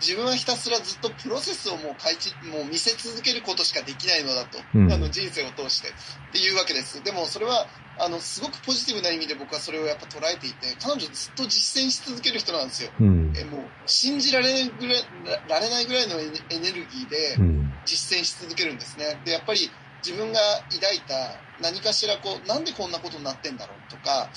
[0.00, 2.16] 自分はひたすらずっとプロセスをもう開
[2.50, 5.92] もう見せ続けることしかできないのだと、うん、あの人生を通してっ
[6.32, 7.04] ていうわけです。
[7.04, 15.04] でもそれはあのすごくポジティブな意味で僕はそれをやっぱ捉えていて彼女ずっと実践し続ける人なんですよ、うん、えもう信じられぐらい
[15.48, 17.36] られないぐらいのエネルギーで
[17.84, 19.20] 実践し続けるんですね。
[19.24, 19.70] でやっぱり
[20.04, 20.40] 自分が
[20.72, 21.14] 抱いた
[21.60, 24.30] 何かしらこうなんでこんなことになってんだろうとか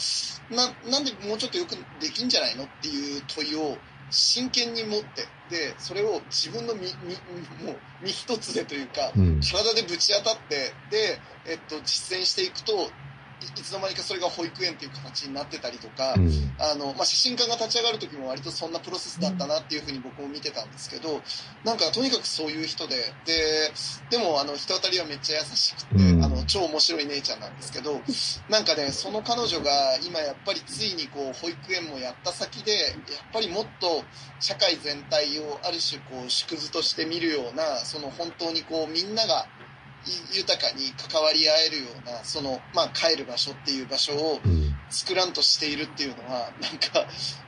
[0.50, 3.78] ななんでもうちょっとよくできんじゃないのっていう問いを
[4.10, 12.92] 真剣に持ってでそれを自分の身身もう身一つでというか、うん、体でぶち当たってで、えっと、実践していくと
[13.42, 21.22] いつつの間にかそれが保育園っていう形になってたりとか、うん、あの、まあ、写真家が立ち上がる時も割とそんなプロセスだったなっていうふうに僕も見てたんですけど、
[21.64, 23.72] なんかとにかくそういう人で、で、
[24.10, 28.02] でもあの人当たりはめっちゃ優しくて、うん、あの、超面白い姉ちゃんなんですけど、
[28.50, 32.94] なんかね、その彼女が今やっぱりついにこう保育園もやった先で、やっ
[33.32, 34.04] ぱりもっと
[34.40, 39.48] 社会全体をある種こう縮図として見るような、その本当にこうみんなが
[40.34, 44.40] 豊かに関わり合えるような、その、まあ、帰る場所っていう場所を
[44.90, 47.06] 作らんとしているっていうのは、なんか、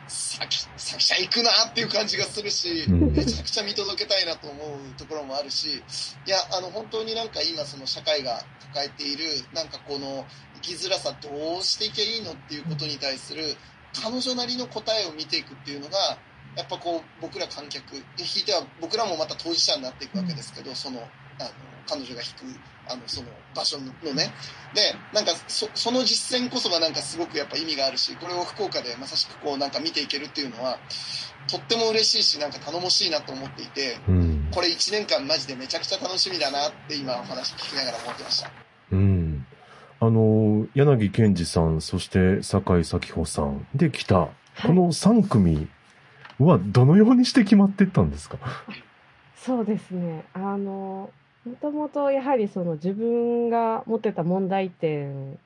[0.08, 5.82] 先、先ちゃ行くなっていう感じがするし、めちゃくちゃ見届けたいなと思うところもあるし、
[6.26, 13.56] いや、あの、本当になんか今その社会が抱えている、なんかこの生きづらさどうしていけばいいのっていうことに対する、
[14.04, 16.18] 彼女なりの答えを見ていくっていうのが、
[16.56, 21.00] やっぱこう、僕ら観客、ひいては僕らもまた当事者になっていくわけですけど、その、
[21.40, 21.50] あの、
[21.88, 24.34] 彼女が弾くあのその場所のね。
[24.74, 30.78] でなんかそその実践こそがなんかすごくやっぱ意味があるしこれを福岡でまさしくこうなんか見ていけるっていうのは
[31.50, 38.52] とっても嬉しいしなんか頼もしいなと思っていて、うん、これ1年間マジでめちゃくちゃ楽しみだなって今お話聞きながら思ってました。
[38.92, 39.46] うん。
[40.00, 44.30] あの柳健二さんそして酒井咲穂さんで来た
[44.64, 45.68] この3組
[46.40, 48.38] はどのようにして決まっていったんですか？
[49.36, 50.26] そうですね。
[50.34, 51.12] あの
[51.46, 55.40] もともとやはりその自分が持ってた問題点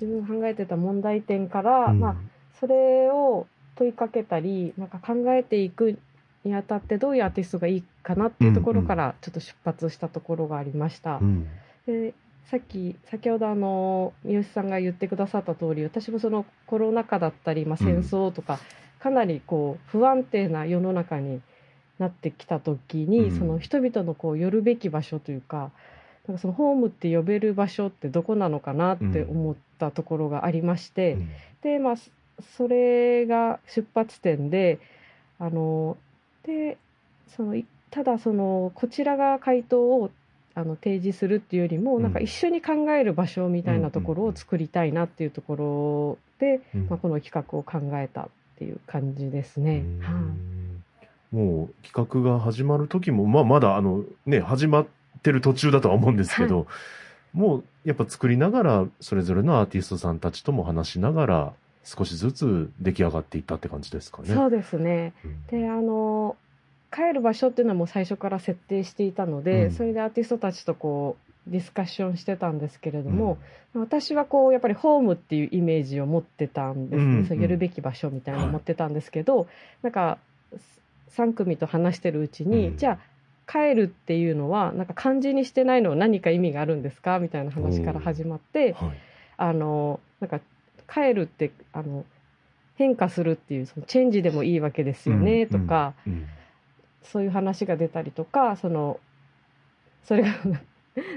[0.00, 2.16] 自分が考えてた問題点から、うん、まあ、
[2.58, 5.98] それを問いかけたりなんか考えていく
[6.44, 11.18] にあたってどういうアーティストがいいかなっていうところからちょっと出発したところがありました。
[11.18, 11.48] うん、
[11.86, 12.14] で
[12.46, 18.58] さっき先ほどあの三好さんが言ってくださった通り私もそのコロナ禍だったり、まあ、戦争とか、うん、
[19.00, 21.40] かなりこう不安定な世の中に
[22.02, 25.70] なってきた時に、うん、その人々のこう寄るべき場所というか
[26.26, 31.30] なんかそのホームって呼べる場所ってどこなのかなって思ったところがありまして、うん、
[31.62, 31.94] でまあ
[32.56, 34.78] それが出発点で
[35.38, 35.96] あの
[36.44, 36.76] で
[37.36, 37.60] その
[37.90, 40.10] ただそのこちらが回答を
[40.54, 49.84] あの提示するっていうよりも、うん、なんか一緒に考える場所みたいなところを作りたいなっていうところで、まあ、この企画を考えたっていう感じですね。
[50.00, 50.61] はい
[51.32, 54.86] もう企画が始まる時も、まあ、まだあの、ね、始まっ
[55.22, 56.66] てる途中だとは思うんですけど、はい、
[57.32, 61.52] もうやっぱ作りながら、それぞれのアーティストさんたちとも話しながら、
[61.84, 64.28] 少しずつ出来上がっていったって感じですかね。
[64.34, 65.14] そうですね。
[65.24, 66.36] うん、で、あの、
[66.92, 73.38] 帰る場所っていうのはもう最初から設定していたので、うん、それでアーティストたちとこう、ディスカッションしてたんですけれども、
[73.74, 79.46] うん、私はこうやっぱりホームっていうイメージを持ってたんですね、うんうん、そうやるべき場所みたいなのを持ってたんですけど、はい、
[79.82, 80.18] なんか
[81.16, 82.98] 3組と話してるうちに、うん、じゃあ
[83.50, 88.98] 帰るっていうのはなんか漢字にしてないのは何か意味があるんですかみたいな話から始まって、はい、
[89.36, 90.40] あのなんか
[90.92, 92.04] 帰るってあの
[92.76, 96.12] 変化するっていうそのチェンジでもいいわけですよね、とか、うん。
[96.14, 96.26] うん、
[97.02, 98.98] そういう話が出たりとかその
[100.02, 100.34] それが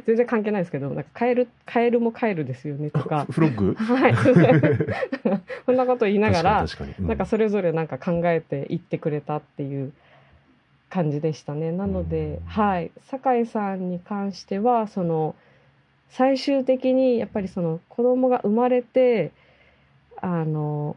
[0.05, 3.25] 全然関係ないですけど、なんかカエル、カエルもカエルですよねとか。
[3.29, 3.73] フロッグ？
[3.73, 4.15] はい。
[5.65, 6.65] そんなこと言いながら、
[6.99, 9.91] うん、なんかそれぞれなんか考えていってくれたっていう
[10.89, 11.71] 感じでしたね。
[11.71, 12.91] なので、はい。
[13.07, 15.35] 酒井さんに関しては、その、
[16.09, 19.31] 最終的にやっぱりその子供が生まれて、
[20.21, 20.95] あの、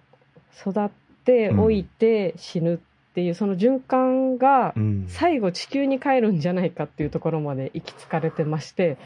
[0.61, 0.91] 育っ
[1.25, 2.79] て老いて死ぬっ
[3.19, 4.75] っていうその循環が
[5.09, 8.97] 最後地球に帰るんじゃないかっていうところまで行き着かれてまして、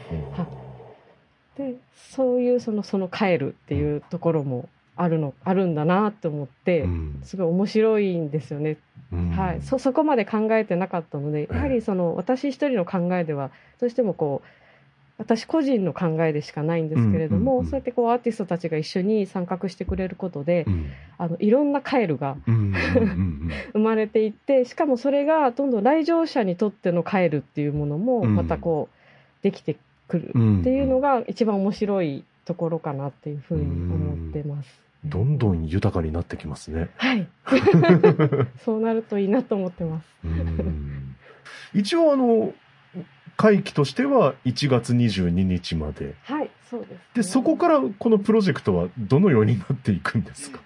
[1.57, 1.73] で
[2.11, 6.85] そういうそのその帰るっていうところもあるのあるんだなって思って、
[7.23, 8.77] すごい面白いんですよね。
[9.35, 13.49] はい、そそこまで考えてなかったのでやはりその私一人の考えでは
[13.79, 14.62] どうしてもこう
[15.23, 22.35] 私個人の考えでしかないんですけれども、うんうんうん、そうやってこうアーティストたちが一緒に参画してくれることで、うん、あのいろんなカエルが
[23.71, 30.31] 生まれていってしかもそれがどんどん来場者にとってのカエルっていうものもまたこうできてくるっ
[30.63, 34.83] ていうのが一番面白いところかなっていうふうに思ってます。
[35.05, 36.89] どんどん豊かになってきますね。
[36.95, 37.27] はい。
[38.63, 40.07] そうなるといいなと思ってます。
[41.73, 42.53] 一応あの
[43.37, 46.15] 会期としては1月22日まで。
[46.23, 50.59] はい、そうです、ね、で、そこからこのプロジェクトはどのようになっていくんですか？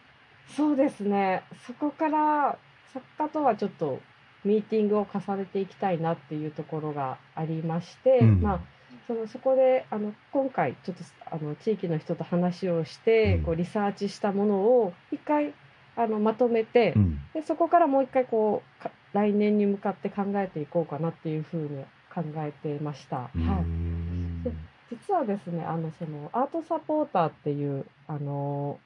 [0.56, 1.44] そうですね。
[1.66, 2.58] そこから
[2.94, 4.00] 作家とはちょっと
[4.44, 8.60] ミーティングを重ねていきたいなっていうところがありまして、うん、まあ、
[9.08, 15.54] そのそこであの今回ちょっとあの地域の人と話をして、うん、こうリサーチしたものを一回
[15.96, 23.18] あのまとめて、うん、でそこからもう一回こう来年に向かって考えていこうかなっていうふうに考えてました。
[23.18, 24.52] はい、で
[24.90, 28.80] 実はですね、あの、その、アートサポーターっていう、あの、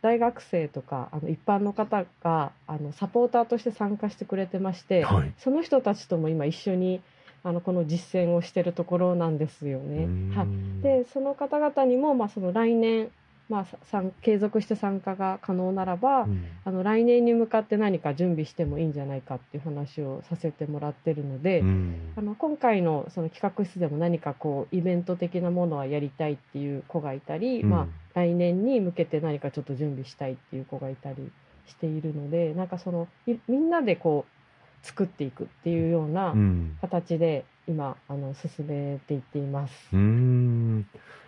[0.00, 7.00] 大学生とか、あの、一般の方が、あの、サポーターとして参加してくれてまして、はい、その人たちとも今一緒に、
[7.44, 10.08] あのこの実践をしてるところなんですよね。
[10.34, 13.10] はい、でその方々にも、まあ、その来年
[13.48, 31.32] まあ、継続して参加が可能ならば、うん、あの来年に向かって何か準備してもいいんじゃないかっていう話をさせてもらってるので、うん、あの今回のその企画室でも何かこうイベント的なものはやりたいっていう子がいたり、うん、まあ、来年に向けて何かちょっと準備したいっていう子がいたり
[31.66, 36.34] しているのでなんかそのみんなでこう作っていくっていうような
[36.80, 39.74] 形で今あの進めていっています。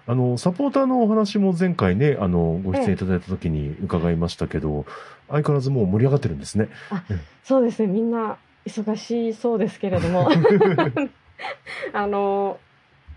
[0.06, 4.84] うんあの、サポーターのお話も前回ね、あの、ご出演いただいた時に伺いましたけど、
[5.28, 6.68] 相変わらずもう盛り上がってるんですね。
[6.90, 7.04] あ、
[7.44, 7.88] そうですね。
[7.88, 10.28] みんな忙しそうですけれども。
[11.92, 12.58] あの、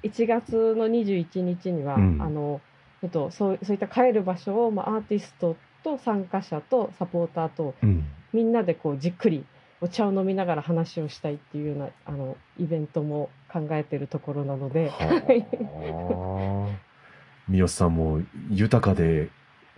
[0.03, 2.61] 1月の21日には、うん、あの、
[3.01, 9.45] えっと、そうそういった帰る場所を、まあ、アーティストと参加者とサポーターと、うん、みんなでこうじっくり
[9.83, 14.89] お茶を飲みながら話をしたいっていうようなあのイベントも考えてるところなので。
[17.49, 19.29] 三好さんも豊かで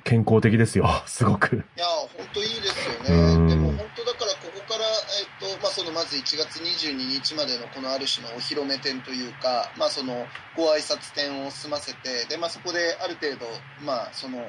[0.04, 1.56] 健康的ですよ、すごく。
[1.56, 2.94] いや、本当いいですよ
[3.40, 3.50] ね。
[3.50, 4.86] でも本当だからここから、
[5.42, 13.48] えっ、と、まあ、そのまず1月22日までのこのある種のお披露目展というか、まあ、そのご挨拶展を済ませて、で、まあ、そこである程度、
[13.84, 14.48] まあ、その、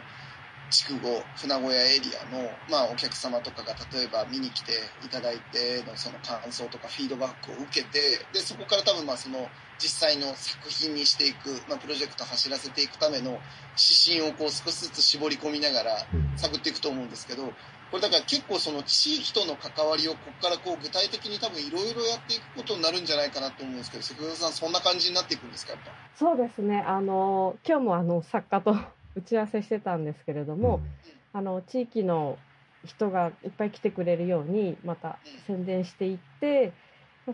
[0.70, 4.72] 筑後船小屋エリアの、まあ、お客様とかが例えば見に来て
[5.04, 7.98] いただいてのその感想とかフィードバックを受けて
[8.32, 9.48] でそこから多分まあその
[9.78, 13.38] 実際の作品にしていく、まあ、プロジェクト走らせていくための
[13.78, 16.06] 指針をこう少しずつ絞り込みながら
[16.36, 17.44] 探っていくと思うんですけど
[17.90, 25.92] これだから結構その地域との関わりをここからこう具体的に多分いろいろやっていくことになるんじゃないかなと思うんですけど関根さんそんな感じになっていくんですかやっぱ？
[26.18, 26.80] そうですね。
[26.80, 28.74] あの今日もあの作家と
[29.16, 32.38] 打ち合わせしてたんですけれども、うん、あの地域の
[32.84, 36.72] 人がいっぱい来てくれるようにまた宣伝していって、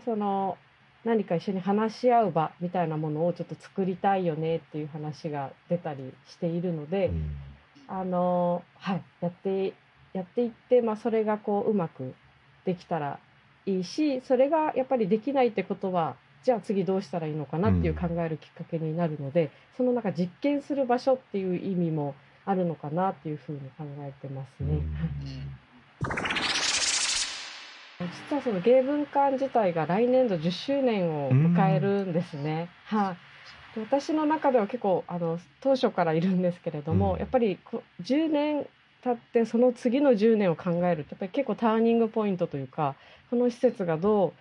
[0.03, 0.57] その
[1.03, 7.35] 何か一緒に話し合う場みたいなものをちょっと作りたいよねっていう話が出たりしているので、うん、
[7.87, 9.73] あのはいやって
[10.13, 12.13] やっていって、まあ、それがこううまく
[12.65, 13.19] できたら
[13.65, 22.15] いいしそれがやっぱりできないってことはじゃあ次どうしたらいいのかなっていう考えるきっかけになるので、うん、そのなんか実験する場所っていう意味も
[22.45, 24.73] あるのかなっていうふうに考えてますね。
[27.99, 32.69] うん、実はその芸文館自体が来年度10周年を迎えるんですね。
[32.85, 33.17] はい、あ、
[33.77, 37.57] 私の中では結構あの当初からいるんですけれども、うん、やっぱり
[38.01, 38.67] 10年
[39.01, 42.95] 経ってその次の10年を考えるとやっぱり結構ターニングポイントというか
[43.29, 44.33] この施設がどう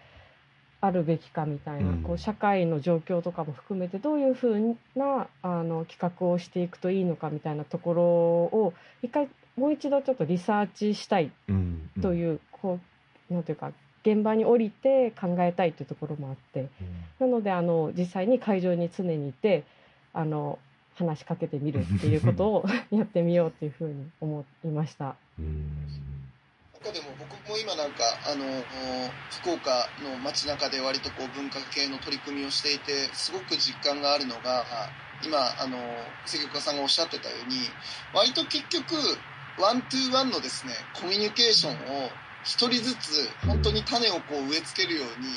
[0.83, 11.30] あるべきかみたいな、うん、こう社会の状況とかも含めてどういうふうなあの企画をしていくといいのかみたいなところを一回もう一度ちょっとリサーチしたい
[12.03, 12.80] という、うん、こ
[13.30, 13.70] うなんていうか
[14.05, 16.68] 現場に降りて考えたいというところもあって、
[17.20, 19.62] うん、なのであの実際に会場に常にいて
[20.12, 20.59] あの
[20.97, 25.14] 話しかけてみるっていうことを やってみようっていうふうに思いました。
[26.72, 28.65] 他でも僕も今なんかあの
[29.45, 34.65] 福岡の街中で割とこう文化系の取り組みをしていてすごく実感があるのが
[35.23, 35.77] 今あの
[36.25, 37.69] 関岡さんがおっしゃってたように
[38.15, 38.97] 割と結局
[39.61, 42.09] ワントゥーワンのですねコミュニケーションを
[42.43, 43.13] 1人ずつ
[43.47, 45.37] 本当に種をこう植え付けるように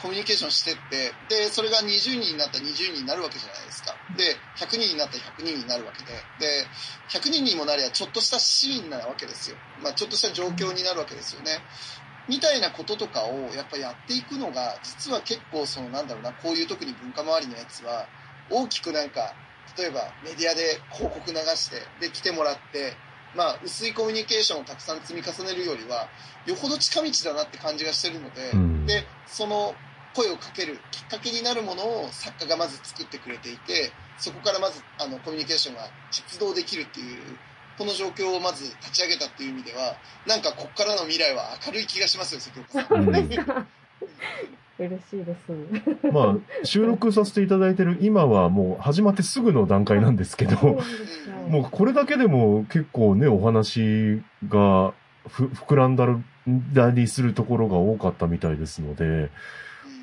[0.00, 3.94] コミュニケーションしてって、で、それが20人になったら20人になるわけじゃないですか。
[4.16, 6.66] で、100人になったら100人になるわけで、で、
[7.10, 9.56] 100人にもなりゃちょっとしたシーンなわけですよ。
[9.82, 11.60] まあ、ちょっとした状況になるわけですよね。
[12.28, 18.06] みたいなこととかをやっぱやっていくのが、実は結構そのなんだろうな、こういう特に文化周りのやつは、
[18.50, 19.34] 大きくなんか、
[19.76, 22.94] 例えばメディアで広告流して、で、来てもらって、
[23.34, 26.08] まあ、薄いコミュニケーションをたくさん積み重ねるよりは、
[26.46, 29.74] よほど近道だなって感じがしてるので、うん、で、その
[30.14, 37.18] 声をかけるきっかけになるものを作家がまず作ってくれていてそこからまずあのコミュニケーションが発動できるっていう
[37.78, 43.66] この状況をまず立ち上げたっていう意味ではなんかここからの未来は明るい気がしますよ関岡さん。
[44.86, 46.10] 嬉しいです。
[46.12, 50.56] まあ、収録させていただいてる今はもう始まってすぐの段階なんですけど、
[51.48, 54.94] もうこれだけでも結構ね、お話が
[55.28, 59.30] ふ膨らんだりするところが多かったみたいですので、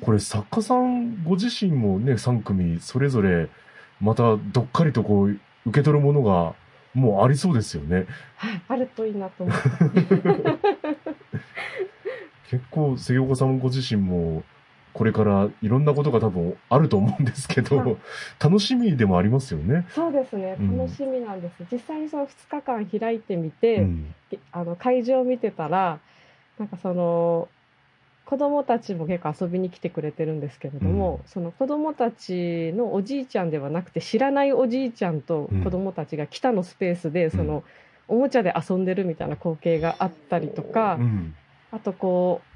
[0.00, 3.48] これ作家さんご自身もね、3組それぞれ
[4.00, 6.54] またどっかりとこう受け取るものが
[6.94, 8.06] もうありそうですよね。
[8.36, 10.80] はい、あるといいなと思って。
[12.50, 14.42] 結構、杉岡さんご自身も
[14.92, 17.96] これからいろんなことが多分あると思うんですけど、はい、
[18.38, 19.86] 楽しみでもありますよね。
[19.94, 20.56] そうですね。
[20.60, 21.54] 楽しみなんです。
[21.60, 24.14] うん、実際にその2日間開いてみて、うん、
[24.52, 26.00] あの会場を見てたら、
[26.58, 27.48] なんかその、
[28.30, 37.64] 子供たちも結構遊びに来てくれてるんですけれども、うん、その子供たちのおじいちゃんではなくて知らないおじいちゃんと子供たちが北のスペースでその
[38.06, 41.34] おもちゃで遊んでるみたいな光景があったりとか、うん、
[41.72, 42.49] あとこう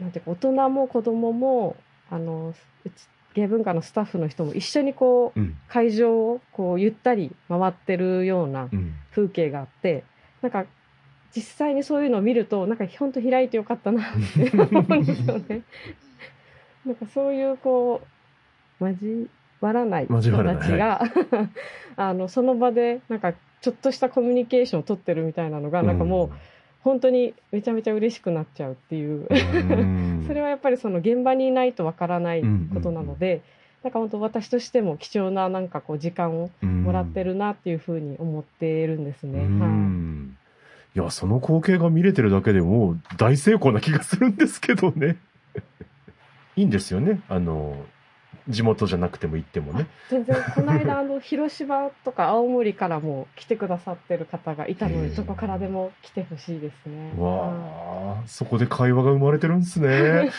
[0.00, 1.76] なんていうか大人も子供も
[2.10, 8.70] あのうち芸文化のスタッフの人も一緒にこう、うん、会場をこうゆったり回ってるような
[9.10, 10.04] 風景があって、
[10.40, 10.64] なんか
[11.34, 15.62] 実際にそういうのを見るとなんか本当開いてよかったなって 思うんですよね。
[16.86, 18.00] なんかそういうこ
[18.80, 19.28] う交
[19.60, 21.02] わらない人たちが
[21.96, 26.30] あのその場でなんかちょっとしたコミュニケーションを取ってるみたいなのが、なんかもう
[26.86, 29.26] 本当にめちゃめちゃ嬉しくなっちゃうっていう
[30.28, 33.42] それはやっぱりその現場にいないとわからないことなので、
[33.82, 39.40] なんか本当私としても貴重ななんかこう時間をもらってるなっていうふうに思っているんですね。
[39.40, 40.46] はい
[40.94, 45.16] いや、その光景が見れてるだけでも大成功な気がするんですけどね。
[46.56, 47.20] いいんですよね。
[47.28, 47.84] あの、
[48.48, 49.86] 地元じゃなくても行ってもね。
[50.10, 57.12] 全然、この間、あの、広島とか青森からも来てくださってる方がいたので、どこからでも来てほしいですね。
[57.16, 60.30] わあ、そこで会話が生まれてるんですね。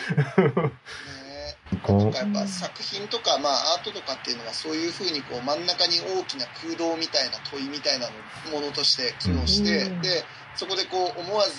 [1.70, 8.08] なんかやっぱ作品とか、まあ、アートとかっていうのはそういうふうにこう真ん中に大きな空洞みたいな問いみたいな
[8.50, 10.24] ものとして機能して、うん、で
[10.56, 11.52] そこでこう思わず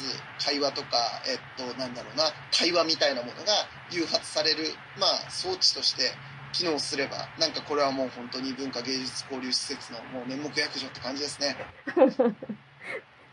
[0.44, 0.98] 会話とか、
[1.30, 3.54] えっと、なんだろうな対話みたいなものが
[3.92, 4.64] 誘発される、
[5.00, 6.12] まあ、装置として
[6.52, 11.56] 機能すればなんかこれはもう本当に文化芸術交流施設のもう面目躍如って感じですね。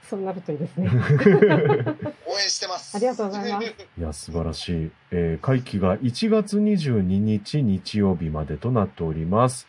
[0.08, 0.88] そうなるといいですね。
[2.26, 2.96] 応援してます。
[2.96, 3.66] ありがとうございます。
[3.98, 4.90] いや、素晴らしい。
[5.10, 9.66] えー、会期が1月22日日曜日までとなっております。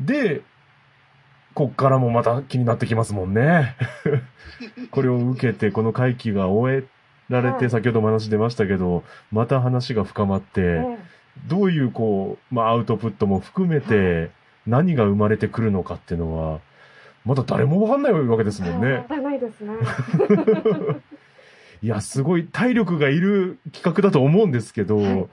[0.00, 0.42] で、
[1.54, 3.76] こっからもまた気になってきますもんね。
[4.90, 6.84] これを受けて、この会期が終え
[7.28, 10.84] られて、先ほども話出ましたけど、また話が深まって、
[11.48, 14.30] どういうこう、まあアウトプットも含めて、
[14.66, 16.60] 何が生まれてくるのかっていうのは、
[17.24, 18.92] まだ誰もわかんないわけですもんね。
[18.92, 19.74] わかんないですね。
[21.82, 25.26] いや、すごい体力がいる企画だと思うんですけど、は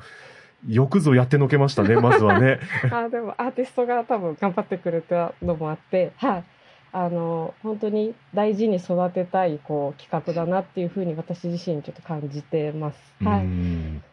[0.68, 2.60] い、よくぞやってのけましたね、まずはね。
[2.92, 6.44] あでもアーティストが多分頑張ってくれたのもあって、はい。
[6.92, 13.16] あの、本当に大事に育てたい、こう、企画だなっていうふうに私自身ちょっと感じてます。
[13.24, 13.48] はい。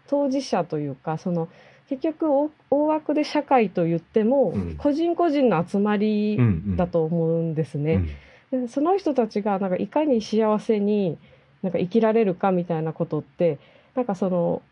[0.06, 1.48] 当事者というか、その、
[1.90, 6.38] 結局大枠で社会と言っても、個人個人の集まり
[6.76, 8.04] だと思うんですね。
[8.52, 11.18] でその人たちがなんかいかに幸せに
[11.62, 13.58] なんか生きられるかみたいなことって
[13.96, 14.62] なんかその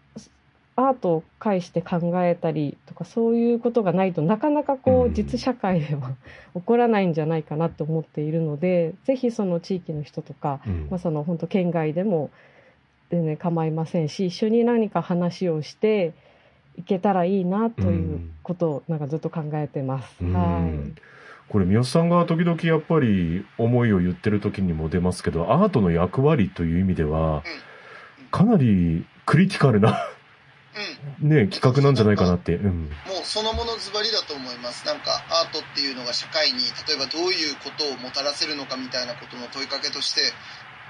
[0.76, 6.14] アートを介して考えたりとかそういうことがないとなかなかこう実社会では
[6.54, 12.30] 起こらないんじゃないかなと思っているのでぜひその地域の人とか、まあ、その本当県外でも
[13.10, 16.12] 全然構いませんし一緒に何か話をして
[16.78, 20.24] いけたらいいなということをなんかずっと考えてます。
[20.24, 21.00] はい。
[21.48, 27.42] これ三好さんが時々やっぱり思いを言ってる時にも出ますけどアートの役割という意味では
[28.30, 29.98] かなりクリティカルな
[31.20, 34.86] ね、企画なんじゃないかなって、うん、もうそのものズバリだと思います。
[34.86, 40.20] なんかアートっていうのが社会に例えばどういうことをもたらせるのかみたいなことの問いかけとして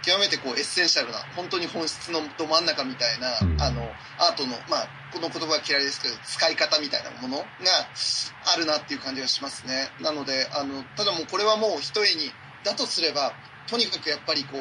[0.03, 3.83] 極めてこうエッセンシャルな本当に本質のど真ん中みたいな、うん、あの
[4.19, 7.45] アートのまあこの言葉は嫌いですけど使い方みたいなものが
[8.55, 9.89] あるなっていう感じがしますね。
[10.01, 12.31] なのであのただもうこれはもう一重に
[12.65, 13.33] だとすれば
[13.67, 14.61] とにかくやっぱりこう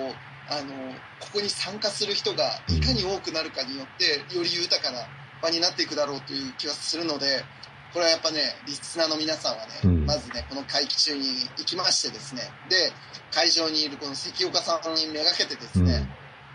[0.49, 4.99] あのここに参加する人がいかに多くなるかによってより豊かな
[5.41, 7.43] 場になっていくだろうという気はするので
[7.93, 11.23] これはやっぱねリスナーの皆さんはね、うん、まずねこの会期中に
[11.57, 12.41] 行きましてですね。
[12.69, 12.91] で
[13.31, 16.07] 会場にいるこの関岡さんにめがけてですね、うん、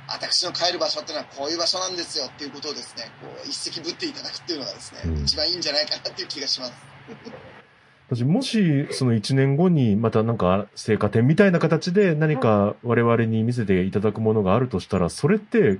[0.08, 6.72] 私の帰る場所っていうのはこういう場所なんですよっていうことをですねこう一石ぶっていただくっていうのがですね、うん、一番いいんじゃないかなっていう気がします。
[8.08, 15.78] 私もしその1年後にまたなんか成果展みたいな形で何か我々に見せていただくものがあるとしたらそれって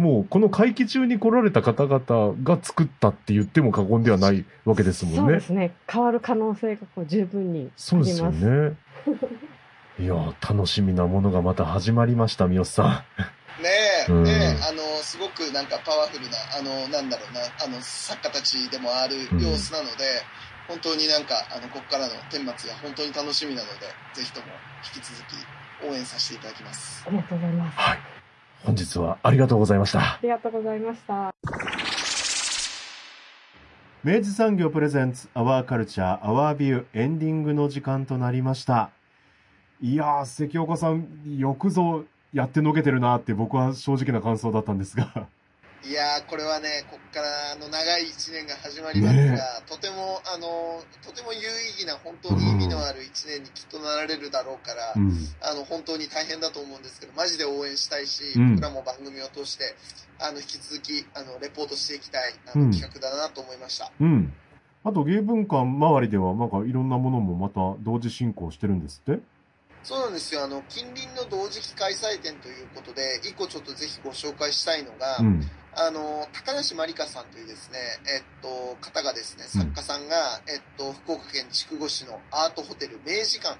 [0.00, 5.18] もうこの会期中に来られた方々が作ったって言っても過言ではないわけですもんね。
[5.18, 5.76] そうですね。
[5.86, 8.76] 変わる可能性がこう十分にそうですよね。
[10.00, 13.04] いや楽しみなものがまた始まりました、三好さ
[13.58, 13.62] ん。
[13.62, 13.68] ね
[14.08, 20.24] え、うん、ねえ、あの、すごくなんかパワフルな、あの、なんだろうな、あの、作家たちでもある様子なので、
[20.70, 23.84] うん、本当になんか、あの、ここからの顛末が本当に楽しみなので、
[24.14, 24.46] ぜひとも
[24.94, 25.36] 引き続き
[25.86, 27.04] 応援させていただきます。
[27.06, 27.78] ありがとうございます。
[27.78, 28.19] はい。
[28.64, 30.00] 本日はありがとうございました。
[30.00, 31.34] ありがとうございました。
[34.02, 38.90] 明治産業プレゼンツアワーカルチャーアワービューエンディングの時間となりました。
[39.82, 41.06] いやー、関岡さん、
[41.36, 45.26] よくぞやってのけてるなって僕は正直な感想だったんですが。
[45.82, 59.74] いやー、これはね、こっからの長い一年が始まりますが、ね、とても、あの、とても有意義な、本当に意味のある一年にきっとなられるだろうから、うん、あの、本当に大変だと思うんですけど、マジで応援したいし、うん、僕らも番組を通して、
[60.18, 63.90] あの、引き続き、あの、レポートしていきたい、あの、企画だなと思いました。
[64.00, 64.34] うん。
[64.84, 69.22] あと、芸文館周りでは、なんかいろんなものもまた同時進行してるんですって？
[69.82, 70.44] そうなんですよ。
[70.44, 75.40] あの、近隣の同時期開催店ということで、一個ちょっとぜひご紹介したいのが、うん、
[75.76, 83.56] あの、高梨まりかさんというですね、えっと、方がですね、作家さんが、えっと、福岡県筑後市のアートホテル明治館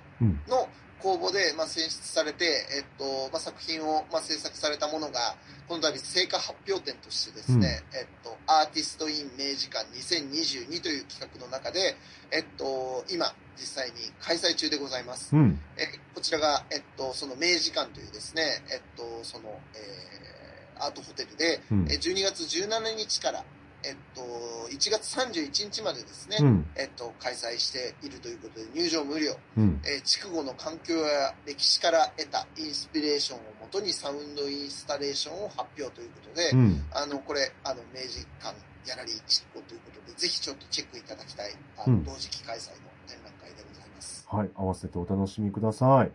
[0.48, 0.68] の
[1.00, 5.36] 公募で、まあ、選出されて、えっと、まあ、作品を、まあ、制作されたものが、
[5.66, 11.96] この度成果発表展としてですね、うん、えっと、アーティストイン明治館2022という企画の中で、
[12.30, 15.34] えっと、今、実際に開催中でございます。
[15.34, 20.39] うん、えこちらが、えっと、その明治館というですね、えっと、その、えー、
[20.80, 23.44] アートホテルで、うん、12月17日から、
[23.82, 24.22] えっと、
[24.70, 38.54] 1月31日までですね、うん、えっと、開催しているということで、入場無料、うん、えー、筑後の環境や歴史から得たインスピレーションをもとにサウンドインスタレーションを発表ということで、うん、あの、これ、あの、明治館
[38.84, 44.26] ギャラリー筑後ということで、ぜひちょっとチェックいただきたい、あの、同時期開催の展覧会でございます。
[44.30, 46.12] はい、合わせてお楽しみください。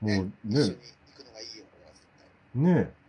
[0.00, 2.06] もうね、一緒に行くのがいいよ、これは絶
[2.54, 2.84] 対。
[2.84, 3.01] ね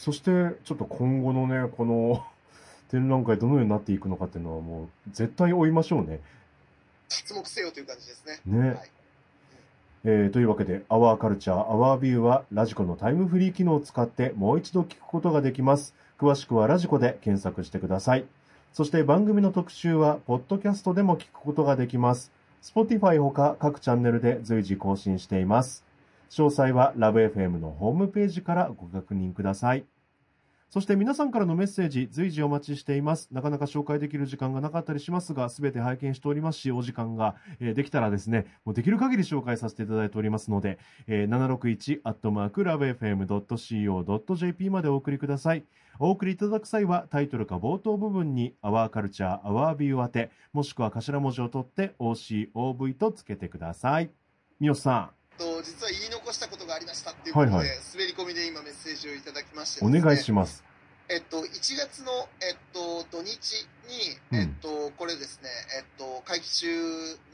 [0.00, 0.30] そして、
[0.64, 2.24] ちょっと今後のね、この
[2.88, 6.20] 展覧会どのようになっていくのかっていうのはもう絶対追いましょうね。
[7.08, 8.40] 着目せよという感じですね。
[8.46, 8.68] ね。
[8.70, 8.90] はい、
[10.04, 15.94] えー、というわけで、アワーカルチャー、アワービューはラジコのタイムフリー機能を使ってもう一度聞くことができます。
[16.18, 18.24] 詳しくはラジコで検索してください。
[18.72, 22.32] そして番組の特集は、ポッドキャストでも聞くことができます。
[22.62, 25.84] Spotify ほか各チャンネルで随時更新しています。
[26.30, 29.84] 詳細はラブ f m のホームページからご確認ください。
[30.70, 33.28] そして皆さんからのメッセージ、随時お待ちしています。
[33.32, 40.78] なかなか紹介できる時間がなかったりしますが、すべて拝見しておりますし、お時間が、え、できたらですね、もうできる限り紹介させていただいておりますので、
[41.08, 45.64] え、761アットマークラブ FM.co.jp までお送りください。
[45.98, 54.10] お送りいただく際はタイトルか冒頭部分に Our Culture, Our View 宛て、もしくは頭文字を取って OCOV とつけてください。
[54.60, 55.10] 三好さん。
[55.62, 55.90] 実は
[56.30, 60.64] 言い残したことがありましたっていうことで、はいはい、滑り込みで今メッセージをいただきまして、ね、お願いします。
[61.10, 61.42] えっと、1
[61.74, 66.70] 月の、えっと、土日に、えっと、これですね、えっと、会期中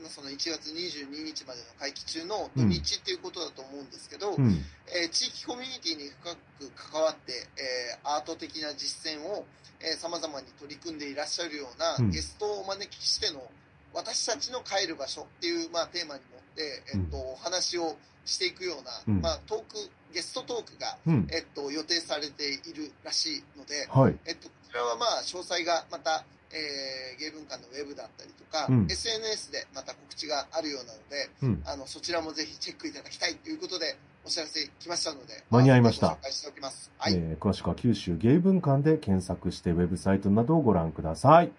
[0.01, 9.45] の、その1月22日までの会期中の土日っていうことだと思うんですけど、うん、えー、地域コミュニティに深く関わって、えー、アート的な実践を、
[9.85, 13.45] えー、様々に取り組んでいらっしゃるようなゲストをお招きしての、
[13.93, 17.95] 私たちの帰る場所っていう、まあ、テーマに持って、えっと、お話を
[18.27, 19.65] していくような、うん、まあ、トーク、
[20.13, 36.09] ゲストトークが、うん、えっと、予定されているらしいので、はい、えっと、こちらはまあ、詳細がまた、えー、芸文館のウェブだったりとか、うん、SNS でまた告知があるようなので、うん、あの、そちらもぜひチェックいただきたいということで、お知らせ来ましたので、間に合いました。
[36.09, 36.91] 紹介しておきます。
[36.99, 41.53] はい、えー、詳しくは九州芸文館で検索してウェブサイトなどをご覧ください。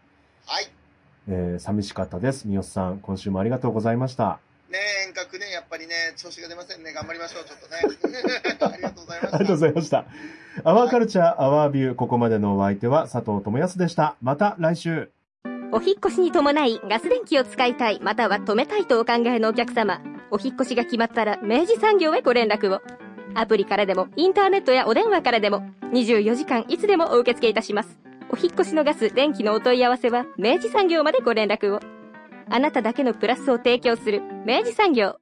[0.46, 0.68] はい。
[1.30, 2.48] えー、寂しかったです。
[2.48, 4.40] 三好さん、今週もありがとうございました。
[4.70, 6.94] ね遠隔ね、やっぱりね、調子が出ませんね。
[6.94, 7.82] 頑張りましょう、ちょっとね。
[8.62, 9.36] ありがとうございました。
[9.36, 10.06] ありがとうございました。
[10.64, 14.16] アワーカルチャー、アワービュー、ここまでのお相手は佐藤智康でした。
[14.22, 15.12] また来週。
[15.72, 20.02] お引越しに伴いガス電気を使いたい、または止めたいとお考えのお客様。
[20.32, 22.82] お引越しが決まったら、明治産業へご連絡を。
[23.36, 28.00] アプリからでも、インターネットやお電話からでも、24時間いつでもお受け付けいたします。
[28.30, 31.97] お引越しのガス、電気のお問い合わせは、明治産業までご連絡を。
[32.50, 35.20] あなただけのプラスを提供する明治産業。